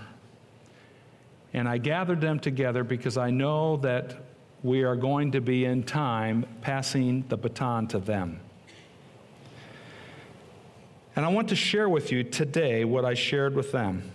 And 1.52 1.68
I 1.68 1.78
gathered 1.78 2.20
them 2.20 2.40
together 2.40 2.82
because 2.82 3.16
I 3.16 3.30
know 3.30 3.76
that 3.78 4.16
we 4.64 4.82
are 4.82 4.96
going 4.96 5.32
to 5.32 5.40
be 5.40 5.64
in 5.64 5.84
time 5.84 6.46
passing 6.62 7.24
the 7.28 7.36
baton 7.36 7.86
to 7.88 8.00
them. 8.00 8.40
And 11.18 11.26
I 11.26 11.30
want 11.30 11.48
to 11.48 11.56
share 11.56 11.88
with 11.88 12.12
you 12.12 12.22
today 12.22 12.84
what 12.84 13.04
I 13.04 13.14
shared 13.14 13.56
with 13.56 13.72
them. 13.72 14.08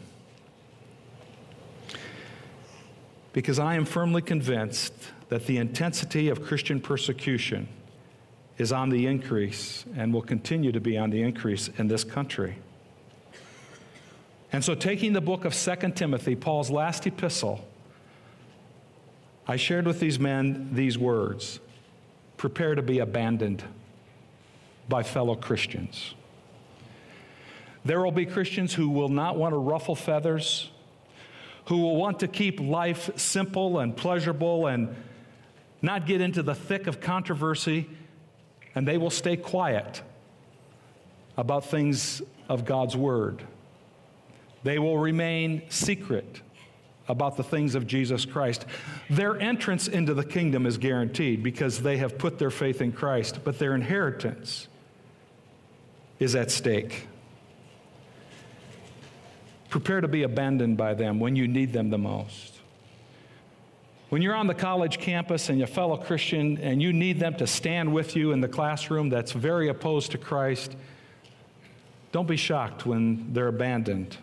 Because 3.33 3.59
I 3.59 3.75
am 3.75 3.83
firmly 3.83 4.21
convinced 4.21 4.93
that 5.27 5.45
the 5.45 5.57
intensity 5.57 6.29
of 6.29 6.41
Christian 6.41 6.79
persecution 6.79 7.67
is 8.57 8.71
on 8.71 8.87
the 8.87 9.05
increase 9.05 9.83
and 9.97 10.13
will 10.13 10.21
continue 10.21 10.71
to 10.71 10.79
be 10.79 10.97
on 10.97 11.09
the 11.09 11.21
increase 11.21 11.67
in 11.77 11.89
this 11.89 12.05
country. 12.05 12.55
And 14.53 14.63
so, 14.63 14.73
taking 14.73 15.11
the 15.11 15.19
book 15.19 15.43
of 15.43 15.53
2 15.53 15.75
Timothy, 15.95 16.37
Paul's 16.37 16.71
last 16.71 17.05
epistle, 17.05 17.67
I 19.45 19.57
shared 19.57 19.85
with 19.85 19.99
these 19.99 20.19
men 20.19 20.69
these 20.71 20.97
words 20.97 21.59
prepare 22.37 22.75
to 22.75 22.81
be 22.81 22.99
abandoned 22.99 23.61
by 24.87 25.03
fellow 25.03 25.35
Christians. 25.35 26.13
There 27.85 28.01
will 28.01 28.11
be 28.11 28.25
Christians 28.25 28.73
who 28.73 28.89
will 28.89 29.09
not 29.09 29.37
want 29.37 29.53
to 29.53 29.57
ruffle 29.57 29.95
feathers, 29.95 30.69
who 31.65 31.79
will 31.79 31.95
want 31.95 32.19
to 32.19 32.27
keep 32.27 32.59
life 32.59 33.09
simple 33.17 33.79
and 33.79 33.95
pleasurable 33.95 34.67
and 34.67 34.95
not 35.81 36.05
get 36.05 36.21
into 36.21 36.41
the 36.43 36.55
thick 36.55 36.87
of 36.87 37.01
controversy 37.01 37.89
and 38.75 38.87
they 38.87 38.97
will 38.97 39.09
stay 39.09 39.37
quiet 39.37 40.01
about 41.37 41.65
things 41.65 42.21
of 42.49 42.65
God's 42.65 42.95
Word. 42.95 43.43
They 44.63 44.79
will 44.79 44.97
remain 44.97 45.63
secret 45.69 46.41
about 47.07 47.35
the 47.35 47.43
things 47.43 47.75
of 47.75 47.85
Jesus 47.85 48.25
Christ. 48.25 48.65
Their 49.09 49.39
entrance 49.39 49.87
into 49.87 50.13
the 50.13 50.23
kingdom 50.23 50.65
is 50.65 50.77
guaranteed 50.77 51.43
because 51.43 51.81
they 51.81 51.97
have 51.97 52.17
put 52.17 52.39
their 52.39 52.51
faith 52.51 52.81
in 52.81 52.93
Christ, 52.93 53.39
but 53.43 53.59
their 53.59 53.75
inheritance 53.75 54.67
is 56.19 56.35
at 56.35 56.49
stake. 56.49 57.07
Prepare 59.73 60.01
to 60.01 60.07
be 60.07 60.21
abandoned 60.21 60.77
by 60.77 60.93
them 60.93 61.19
when 61.19 61.35
you 61.35 61.47
need 61.47 61.73
them 61.73 61.89
the 61.89 61.97
most. 61.97 62.59
When 64.09 64.21
you're 64.21 64.35
on 64.35 64.45
the 64.45 64.53
college 64.53 64.99
campus 64.99 65.49
and 65.49 65.57
your 65.57 65.65
fellow 65.65 65.97
Christian 65.97 66.59
and 66.59 66.79
you 66.79 66.93
need 66.93 67.19
them 67.19 67.33
to 67.37 67.47
stand 67.47 67.91
with 67.91 68.15
you 68.15 68.33
in 68.33 68.39
the 68.39 68.47
classroom 68.47 69.09
that's 69.09 69.31
very 69.31 69.69
opposed 69.69 70.11
to 70.11 70.19
Christ, 70.19 70.75
don't 72.11 72.27
be 72.27 72.37
shocked 72.37 72.85
when 72.85 73.33
they're 73.33 73.47
abandoned. 73.47 74.15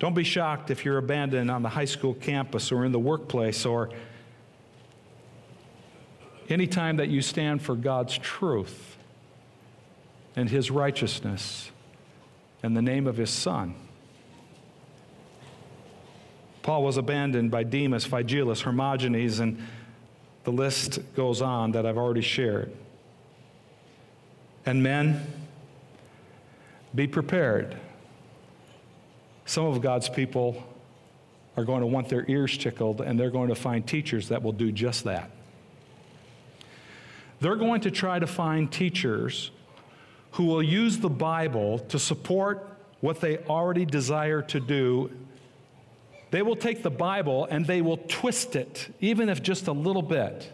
Don't 0.00 0.16
be 0.16 0.24
shocked 0.24 0.72
if 0.72 0.84
you're 0.84 0.98
abandoned 0.98 1.48
on 1.48 1.62
the 1.62 1.68
high 1.68 1.84
school 1.84 2.14
campus 2.14 2.72
or 2.72 2.84
in 2.84 2.90
the 2.90 2.98
workplace 2.98 3.64
or 3.64 3.90
anytime 6.48 6.96
that 6.96 7.06
you 7.06 7.22
stand 7.22 7.62
for 7.62 7.76
God's 7.76 8.18
truth 8.18 8.96
and 10.34 10.50
His 10.50 10.72
righteousness 10.72 11.70
and 12.66 12.76
the 12.76 12.82
name 12.82 13.06
of 13.06 13.16
His 13.16 13.30
Son. 13.30 13.74
Paul 16.62 16.82
was 16.82 16.96
abandoned 16.96 17.50
by 17.50 17.62
Demas, 17.62 18.06
Phygellus, 18.06 18.62
Hermogenes, 18.62 19.38
and 19.40 19.58
the 20.44 20.50
list 20.50 20.98
goes 21.14 21.40
on 21.40 21.72
that 21.72 21.86
I've 21.86 21.96
already 21.96 22.20
shared. 22.20 22.72
And 24.66 24.82
men, 24.82 25.24
be 26.94 27.06
prepared 27.06 27.76
some 29.46 29.66
of 29.66 29.80
God's 29.80 30.08
people 30.08 30.62
are 31.56 31.64
going 31.64 31.80
to 31.80 31.86
want 31.86 32.08
their 32.08 32.28
ears 32.28 32.58
tickled, 32.58 33.00
and 33.00 33.18
they're 33.18 33.30
going 33.30 33.48
to 33.48 33.54
find 33.54 33.86
teachers 33.86 34.28
that 34.28 34.42
will 34.42 34.52
do 34.52 34.72
just 34.72 35.04
that. 35.04 35.30
They're 37.40 37.56
going 37.56 37.82
to 37.82 37.90
try 37.90 38.18
to 38.18 38.26
find 38.26 38.70
teachers 38.70 39.52
who 40.32 40.44
will 40.44 40.62
use 40.62 40.98
the 40.98 41.08
Bible 41.08 41.78
to 41.78 41.98
support 41.98 42.68
what 43.00 43.20
they 43.20 43.38
already 43.38 43.84
desire 43.84 44.42
to 44.42 44.60
do. 44.60 45.10
They 46.30 46.42
will 46.42 46.56
take 46.56 46.82
the 46.82 46.90
Bible 46.90 47.46
and 47.50 47.66
they 47.66 47.82
will 47.82 47.98
twist 48.08 48.56
it, 48.56 48.92
even 49.00 49.28
if 49.28 49.42
just 49.42 49.68
a 49.68 49.72
little 49.72 50.02
bit, 50.02 50.52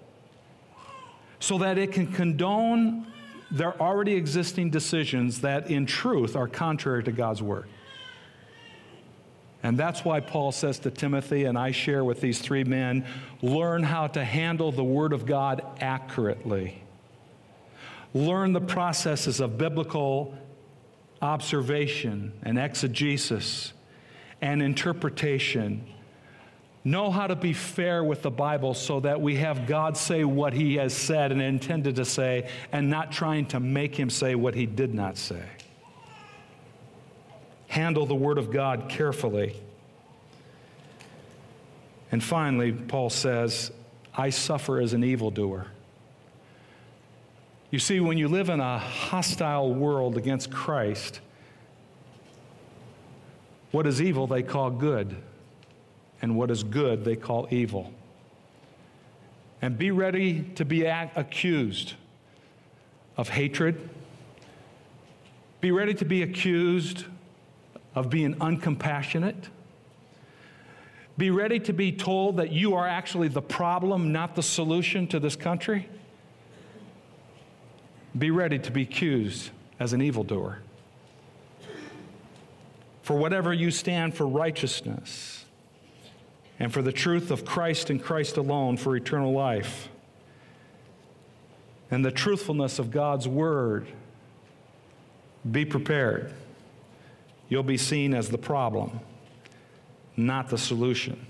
so 1.41 1.59
that 1.59 1.79
it 1.79 1.93
can 1.93 2.07
condone 2.13 3.07
their 3.51 3.81
already 3.81 4.15
existing 4.15 4.71
decisions 4.71 5.41
that 5.43 5.71
in 5.71 5.87
truth 5.87 6.37
are 6.37 6.49
contrary 6.49 7.03
to 7.05 7.13
God's 7.13 7.43
Word. 7.43 7.69
And 9.63 9.79
that's 9.79 10.05
why 10.05 10.21
Paul 10.21 10.51
says 10.51 10.79
to 10.81 10.91
Timothy, 10.91 11.45
and 11.45 11.57
I 11.57 11.71
share 11.71 12.03
with 12.03 12.21
these 12.21 12.41
three 12.41 12.65
men 12.65 13.07
learn 13.43 13.83
how 13.85 14.09
to 14.09 14.25
handle 14.25 14.73
the 14.73 14.83
Word 14.83 15.13
of 15.13 15.25
God 15.27 15.65
accurately. 15.81 16.83
Learn 18.14 18.53
the 18.53 18.61
processes 18.61 19.40
of 19.40 19.57
biblical 19.59 20.37
observation 21.20 22.33
and 22.42 22.59
exegesis 22.59 23.72
and 24.40 24.62
interpretation. 24.62 25.87
Know 26.85 27.11
how 27.11 27.27
to 27.27 27.37
be 27.37 27.53
fair 27.53 28.03
with 28.03 28.22
the 28.22 28.31
Bible 28.31 28.75
so 28.75 29.01
that 29.01 29.20
we 29.20 29.37
have 29.37 29.66
God 29.66 29.96
say 29.96 30.25
what 30.25 30.53
He 30.53 30.75
has 30.77 30.92
said 30.94 31.33
and 31.33 31.40
intended 31.40 31.96
to 31.96 32.05
say, 32.05 32.51
and 32.72 32.90
not 32.90 33.12
trying 33.12 33.46
to 33.46 33.61
make 33.61 33.94
Him 33.94 34.11
say 34.11 34.35
what 34.35 34.55
He 34.55 34.66
did 34.66 34.92
not 34.92 35.16
say 35.16 35.44
handle 37.72 38.05
the 38.05 38.14
Word 38.14 38.37
of 38.37 38.51
God 38.51 38.90
carefully. 38.90 39.57
And 42.11 42.22
finally, 42.22 42.70
Paul 42.70 43.09
says, 43.09 43.72
I 44.14 44.29
suffer 44.29 44.79
as 44.79 44.92
an 44.92 45.03
evildoer. 45.03 45.68
You 47.73 47.79
see, 47.79 48.01
when 48.01 48.19
you 48.19 48.29
live 48.29 48.51
in 48.51 48.61
a 48.61 48.79
hostile 48.79 49.73
world 49.73 50.19
against 50.19 50.51
Christ, 50.51 51.21
what 53.71 53.87
is 53.87 54.03
evil 54.03 54.27
they 54.27 54.43
call 54.43 54.71
good, 54.71 55.17
and 56.21 56.37
what 56.37 56.51
is 56.51 56.65
good 56.65 57.03
they 57.03 57.17
call 57.17 57.49
evil. 57.51 57.91
And 59.63 59.79
be 59.79 59.91
ready 59.91 60.43
to 60.57 60.67
be 60.67 60.85
accused 60.85 61.95
of 63.17 63.31
hatred. 63.31 63.89
Be 65.63 65.71
ready 65.71 65.95
to 65.95 66.05
be 66.05 66.23
accused 66.23 67.07
of 67.95 68.11
being 68.11 68.35
uncompassionate. 68.35 69.49
Be 71.17 71.31
ready 71.31 71.59
to 71.61 71.73
be 71.73 71.91
told 71.91 72.37
that 72.37 72.53
you 72.53 72.75
are 72.75 72.87
actually 72.87 73.29
the 73.29 73.41
problem, 73.41 74.13
not 74.13 74.35
the 74.35 74.43
solution 74.43 75.07
to 75.07 75.19
this 75.19 75.37
country. 75.37 75.89
Be 78.16 78.31
ready 78.31 78.59
to 78.59 78.70
be 78.70 78.83
accused 78.83 79.51
as 79.81 79.92
an 79.92 80.03
evildoer. 80.03 80.59
For 83.03 83.16
whatever 83.16 83.53
you 83.53 83.70
stand 83.70 84.14
for 84.14 84.27
righteousness 84.27 85.44
and 86.59 86.72
for 86.72 86.83
the 86.83 86.92
truth 86.92 87.31
of 87.31 87.44
Christ 87.44 87.90
and 87.90 88.03
Christ 88.03 88.37
alone 88.37 88.77
for 88.77 88.94
eternal 88.94 89.33
life 89.33 89.88
and 91.90 92.05
the 92.05 92.12
truthfulness 92.12 92.79
of 92.79 92.90
God's 92.90 93.27
word, 93.27 93.87
be 95.51 95.64
prepared 95.64 96.33
you'll 97.53 97.62
be 97.62 97.77
seen 97.77 98.14
as 98.14 98.31
the 98.31 98.38
problem, 98.38 98.98
not 100.16 100.48
the 100.48 100.57
solution. 100.57 101.27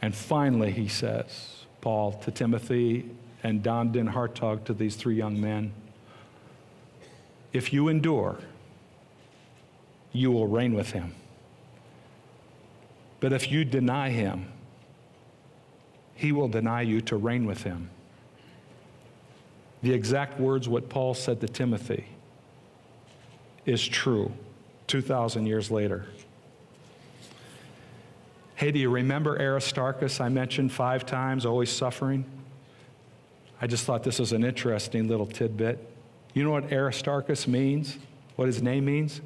And 0.00 0.14
finally, 0.14 0.70
he 0.70 0.86
says, 0.86 1.64
Paul 1.80 2.12
to 2.22 2.30
Timothy 2.30 3.10
and 3.42 3.62
Don 3.62 3.92
Den 3.92 4.08
Hartog 4.08 4.64
to 4.64 4.74
these 4.74 4.96
three 4.96 5.16
young 5.16 5.40
men, 5.40 5.72
if 7.52 7.72
you 7.72 7.88
endure, 7.88 8.38
you 10.12 10.30
will 10.30 10.46
reign 10.46 10.74
with 10.74 10.92
him. 10.92 11.14
But 13.20 13.32
if 13.32 13.50
you 13.50 13.64
deny 13.64 14.10
him, 14.10 14.46
he 16.14 16.32
will 16.32 16.48
deny 16.48 16.82
you 16.82 17.00
to 17.02 17.16
reign 17.16 17.46
with 17.46 17.62
him. 17.62 17.90
The 19.82 19.92
exact 19.92 20.38
words 20.38 20.68
what 20.68 20.88
Paul 20.88 21.14
said 21.14 21.40
to 21.40 21.48
Timothy 21.48 22.06
is 23.66 23.86
true 23.86 24.32
2,000 24.86 25.46
years 25.46 25.70
later. 25.70 26.06
Hey, 28.54 28.70
do 28.70 28.78
you 28.78 28.90
remember 28.90 29.36
Aristarchus 29.40 30.20
I 30.20 30.28
mentioned 30.28 30.72
five 30.72 31.04
times, 31.04 31.44
always 31.44 31.70
suffering? 31.70 32.24
I 33.62 33.66
just 33.66 33.86
thought 33.86 34.02
this 34.02 34.18
was 34.18 34.32
an 34.32 34.44
interesting 34.44 35.08
little 35.08 35.24
tidbit. 35.24 35.88
You 36.34 36.44
know 36.44 36.50
what 36.50 36.70
Aristarchus 36.70 37.46
means? 37.46 37.96
What 38.36 38.46
his 38.46 38.60
name 38.60 38.84
means? 38.84 39.22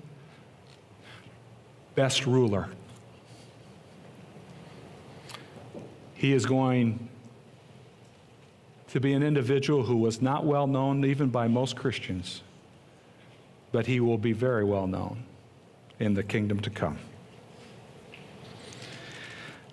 Best 1.97 2.27
ruler. 2.27 2.69
He 6.15 6.33
is 6.33 6.47
going 6.47 7.09
to 8.89 9.01
be 9.01 9.13
an 9.13 9.25
individual 9.25 9.83
who 9.83 9.97
was 9.97 10.23
not 10.23 10.45
well 10.45 10.69
known 10.69 11.05
even 11.05 11.31
by 11.31 11.49
most 11.49 11.75
Christians 11.75 12.43
but 13.77 13.87
he 13.87 14.01
will 14.01 14.17
be 14.17 14.33
very 14.33 14.65
well 14.65 14.87
known 14.87 15.23
in 15.99 16.15
the 16.15 16.23
kingdom 16.23 16.61
to 16.61 16.71
come. 16.71 16.99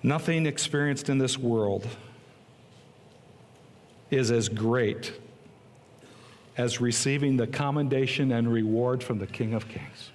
Nothing 0.03 0.45
experienced 0.45 1.07
in 1.07 1.19
this 1.19 1.37
world 1.37 1.87
is 4.15 4.31
as 4.31 4.49
great 4.49 5.13
as 6.57 6.79
receiving 6.79 7.37
the 7.37 7.47
commendation 7.47 8.31
and 8.31 8.51
reward 8.51 9.03
from 9.03 9.19
the 9.19 9.27
King 9.27 9.53
of 9.53 9.67
Kings. 9.67 10.11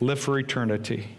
Live 0.00 0.18
for 0.18 0.38
eternity. 0.38 1.16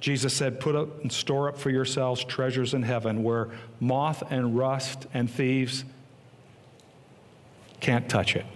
Jesus 0.00 0.34
said, 0.34 0.60
Put 0.60 0.74
up 0.74 1.02
and 1.02 1.12
store 1.12 1.48
up 1.48 1.56
for 1.56 1.70
yourselves 1.70 2.24
treasures 2.24 2.74
in 2.74 2.82
heaven 2.82 3.22
where 3.22 3.50
moth 3.80 4.22
and 4.30 4.56
rust 4.56 5.06
and 5.14 5.30
thieves 5.30 5.84
can't 7.80 8.08
touch 8.08 8.34
it. 8.34 8.46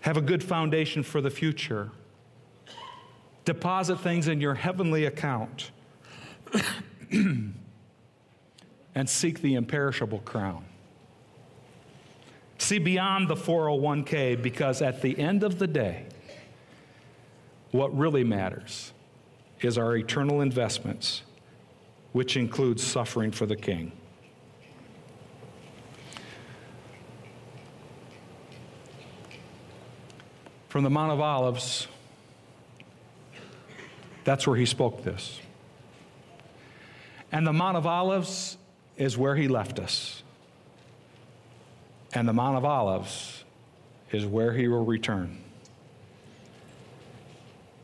Have 0.00 0.16
a 0.16 0.22
good 0.22 0.44
foundation 0.44 1.02
for 1.02 1.20
the 1.20 1.30
future. 1.30 1.90
Deposit 3.44 4.00
things 4.00 4.28
in 4.28 4.40
your 4.40 4.54
heavenly 4.54 5.04
account. 5.06 5.70
and 8.94 9.08
seek 9.08 9.40
the 9.40 9.54
imperishable 9.54 10.20
crown. 10.20 10.64
See 12.58 12.78
beyond 12.78 13.28
the 13.28 13.34
401k 13.34 14.42
because 14.42 14.82
at 14.82 15.02
the 15.02 15.18
end 15.18 15.42
of 15.42 15.58
the 15.58 15.66
day, 15.66 16.06
what 17.70 17.96
really 17.96 18.24
matters 18.24 18.92
is 19.60 19.76
our 19.78 19.96
eternal 19.96 20.40
investments, 20.40 21.22
which 22.12 22.36
includes 22.36 22.82
suffering 22.82 23.30
for 23.30 23.46
the 23.46 23.56
King. 23.56 23.92
from 30.76 30.84
the 30.84 30.90
Mount 30.90 31.10
of 31.10 31.20
Olives, 31.22 31.88
that's 34.24 34.46
where 34.46 34.58
he 34.58 34.66
spoke 34.66 35.02
this. 35.02 35.40
And 37.32 37.46
the 37.46 37.52
Mount 37.52 37.76
of 37.76 37.86
Olives 37.86 38.56
is 38.96 39.18
where 39.18 39.36
he 39.36 39.48
left 39.48 39.78
us. 39.78 40.22
And 42.12 42.26
the 42.26 42.32
Mount 42.32 42.56
of 42.56 42.64
Olives 42.64 43.44
is 44.12 44.24
where 44.24 44.52
he 44.52 44.68
will 44.68 44.84
return. 44.84 45.42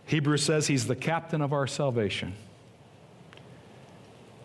Hebrews 0.06 0.42
says 0.42 0.66
he's 0.66 0.86
the 0.86 0.96
captain 0.96 1.40
of 1.40 1.52
our 1.52 1.66
salvation. 1.66 2.34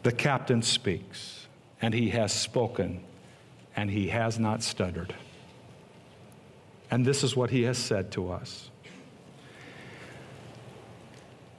The 0.03 0.11
captain 0.11 0.61
speaks, 0.61 1.47
and 1.81 1.93
he 1.93 2.09
has 2.11 2.31
spoken, 2.31 3.03
and 3.75 3.89
he 3.89 4.07
has 4.07 4.39
not 4.39 4.63
stuttered. 4.63 5.13
And 6.89 7.05
this 7.05 7.23
is 7.23 7.35
what 7.35 7.49
he 7.49 7.63
has 7.63 7.77
said 7.77 8.11
to 8.13 8.31
us. 8.31 8.69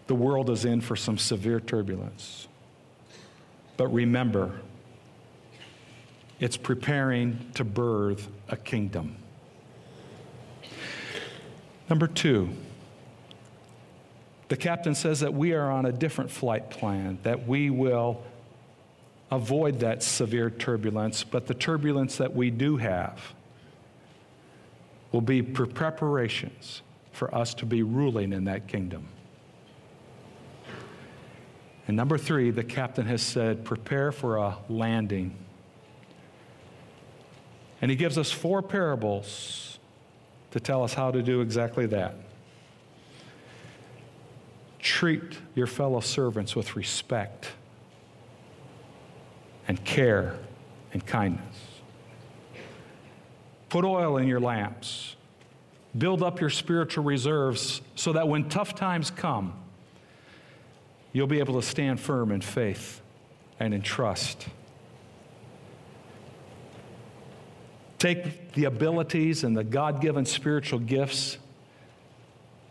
The 0.06 0.14
world 0.14 0.48
is 0.48 0.64
in 0.64 0.80
for 0.80 0.96
some 0.96 1.18
severe 1.18 1.60
turbulence. 1.60 2.48
But 3.78 3.88
remember, 3.88 4.60
it's 6.40 6.58
preparing 6.58 7.38
to 7.54 7.64
birth 7.64 8.28
a 8.48 8.56
kingdom. 8.56 9.16
Number 11.88 12.06
two, 12.06 12.50
the 14.48 14.56
captain 14.56 14.94
says 14.94 15.20
that 15.20 15.32
we 15.32 15.52
are 15.52 15.70
on 15.70 15.86
a 15.86 15.92
different 15.92 16.30
flight 16.30 16.70
plan, 16.70 17.18
that 17.22 17.46
we 17.46 17.70
will 17.70 18.22
avoid 19.30 19.80
that 19.80 20.02
severe 20.02 20.50
turbulence, 20.50 21.22
but 21.22 21.46
the 21.46 21.54
turbulence 21.54 22.16
that 22.16 22.34
we 22.34 22.50
do 22.50 22.78
have 22.78 23.34
will 25.12 25.20
be 25.20 25.40
preparations 25.40 26.82
for 27.12 27.32
us 27.34 27.54
to 27.54 27.66
be 27.66 27.82
ruling 27.82 28.32
in 28.32 28.44
that 28.44 28.66
kingdom. 28.66 29.06
And 31.88 31.96
number 31.96 32.18
three, 32.18 32.50
the 32.50 32.62
captain 32.62 33.06
has 33.06 33.22
said, 33.22 33.64
prepare 33.64 34.12
for 34.12 34.36
a 34.36 34.58
landing. 34.68 35.34
And 37.80 37.90
he 37.90 37.96
gives 37.96 38.18
us 38.18 38.30
four 38.30 38.60
parables 38.60 39.78
to 40.50 40.60
tell 40.60 40.84
us 40.84 40.92
how 40.92 41.10
to 41.10 41.22
do 41.22 41.40
exactly 41.40 41.86
that. 41.86 42.14
Treat 44.78 45.38
your 45.54 45.66
fellow 45.66 46.00
servants 46.00 46.54
with 46.54 46.76
respect 46.76 47.52
and 49.66 49.82
care 49.84 50.38
and 50.92 51.04
kindness. 51.06 51.56
Put 53.70 53.84
oil 53.84 54.18
in 54.18 54.28
your 54.28 54.40
lamps. 54.40 55.16
Build 55.96 56.22
up 56.22 56.38
your 56.38 56.50
spiritual 56.50 57.04
reserves 57.04 57.80
so 57.94 58.12
that 58.12 58.28
when 58.28 58.48
tough 58.50 58.74
times 58.74 59.10
come, 59.10 59.54
you'll 61.12 61.26
be 61.26 61.38
able 61.38 61.60
to 61.60 61.66
stand 61.66 62.00
firm 62.00 62.30
in 62.30 62.40
faith 62.40 63.00
and 63.58 63.74
in 63.74 63.82
trust. 63.82 64.46
Take 67.98 68.52
the 68.52 68.64
abilities 68.64 69.42
and 69.42 69.56
the 69.56 69.64
God 69.64 70.00
given 70.00 70.24
spiritual 70.24 70.78
gifts 70.78 71.38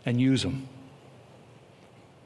and 0.06 0.20
use 0.20 0.42
them. 0.42 0.68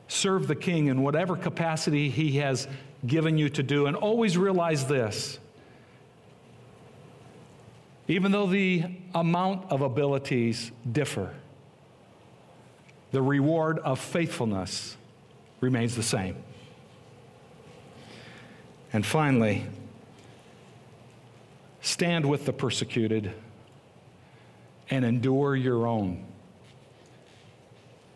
Serve 0.06 0.46
the 0.46 0.54
King 0.54 0.86
in 0.86 1.02
whatever 1.02 1.36
capacity 1.36 2.10
He 2.10 2.36
has 2.38 2.68
given 3.04 3.38
you 3.38 3.48
to 3.48 3.62
do, 3.62 3.86
and 3.86 3.96
always 3.96 4.38
realize 4.38 4.86
this 4.86 5.38
even 8.08 8.32
though 8.32 8.46
the 8.46 8.84
amount 9.14 9.70
of 9.70 9.80
abilities 9.80 10.72
differ, 10.90 11.34
the 13.12 13.22
reward 13.22 13.78
of 13.78 13.98
faithfulness 13.98 14.96
remains 15.62 15.94
the 15.94 16.02
same. 16.02 16.36
And 18.92 19.06
finally, 19.06 19.64
stand 21.80 22.28
with 22.28 22.44
the 22.44 22.52
persecuted 22.52 23.32
and 24.90 25.04
endure 25.04 25.56
your 25.56 25.86
own. 25.86 26.26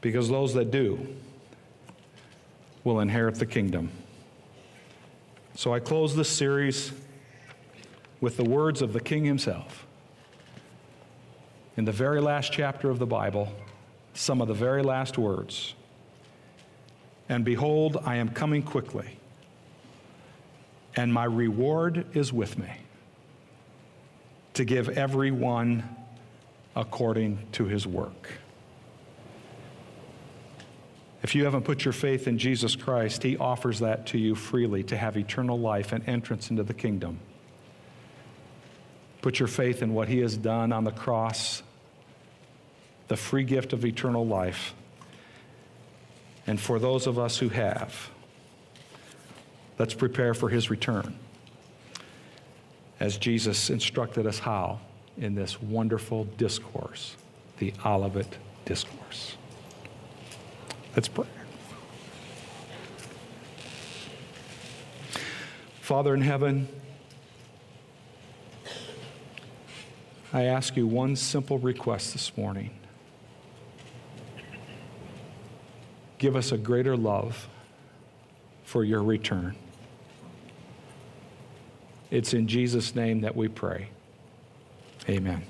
Because 0.02 0.28
those 0.28 0.52
that 0.54 0.70
do 0.70 1.06
will 2.84 3.00
inherit 3.00 3.36
the 3.36 3.46
kingdom. 3.46 3.90
So 5.54 5.72
I 5.72 5.80
close 5.80 6.14
this 6.14 6.28
series 6.28 6.92
with 8.20 8.36
the 8.36 8.44
words 8.44 8.82
of 8.82 8.92
the 8.92 9.00
king 9.00 9.24
himself. 9.24 9.86
In 11.76 11.84
the 11.84 11.92
very 11.92 12.20
last 12.20 12.52
chapter 12.52 12.90
of 12.90 12.98
the 12.98 13.06
Bible, 13.06 13.52
some 14.14 14.40
of 14.40 14.48
the 14.48 14.54
very 14.54 14.82
last 14.82 15.16
words. 15.16 15.74
And 17.28 17.44
behold, 17.44 17.98
I 18.04 18.16
am 18.16 18.28
coming 18.28 18.62
quickly, 18.62 19.18
and 20.94 21.12
my 21.12 21.24
reward 21.24 22.06
is 22.14 22.32
with 22.32 22.58
me 22.58 22.70
to 24.54 24.64
give 24.64 24.88
everyone 24.90 25.84
according 26.74 27.38
to 27.52 27.64
his 27.64 27.86
work. 27.86 28.30
If 31.22 31.34
you 31.34 31.44
haven't 31.44 31.64
put 31.64 31.84
your 31.84 31.92
faith 31.92 32.28
in 32.28 32.38
Jesus 32.38 32.76
Christ, 32.76 33.24
he 33.24 33.36
offers 33.36 33.80
that 33.80 34.06
to 34.08 34.18
you 34.18 34.36
freely 34.36 34.84
to 34.84 34.96
have 34.96 35.16
eternal 35.16 35.58
life 35.58 35.92
and 35.92 36.08
entrance 36.08 36.50
into 36.50 36.62
the 36.62 36.74
kingdom. 36.74 37.18
Put 39.22 39.40
your 39.40 39.48
faith 39.48 39.82
in 39.82 39.92
what 39.92 40.08
he 40.08 40.20
has 40.20 40.36
done 40.36 40.72
on 40.72 40.84
the 40.84 40.92
cross, 40.92 41.64
the 43.08 43.16
free 43.16 43.42
gift 43.42 43.72
of 43.72 43.84
eternal 43.84 44.24
life. 44.24 44.74
And 46.46 46.60
for 46.60 46.78
those 46.78 47.06
of 47.06 47.18
us 47.18 47.38
who 47.38 47.48
have, 47.48 48.10
let's 49.78 49.94
prepare 49.94 50.34
for 50.34 50.48
his 50.48 50.70
return 50.70 51.18
as 53.00 53.16
Jesus 53.16 53.68
instructed 53.68 54.26
us 54.26 54.38
how 54.38 54.80
in 55.18 55.34
this 55.34 55.60
wonderful 55.60 56.24
discourse, 56.36 57.16
the 57.58 57.72
Olivet 57.84 58.38
Discourse. 58.64 59.36
Let's 60.94 61.08
pray. 61.08 61.26
Father 65.80 66.14
in 66.14 66.20
heaven, 66.20 66.68
I 70.32 70.44
ask 70.44 70.76
you 70.76 70.86
one 70.86 71.16
simple 71.16 71.58
request 71.58 72.12
this 72.12 72.36
morning. 72.36 72.70
Give 76.18 76.36
us 76.36 76.52
a 76.52 76.58
greater 76.58 76.96
love 76.96 77.48
for 78.64 78.84
your 78.84 79.02
return. 79.02 79.56
It's 82.10 82.32
in 82.32 82.48
Jesus' 82.48 82.94
name 82.94 83.20
that 83.20 83.36
we 83.36 83.48
pray. 83.48 83.90
Amen. 85.08 85.44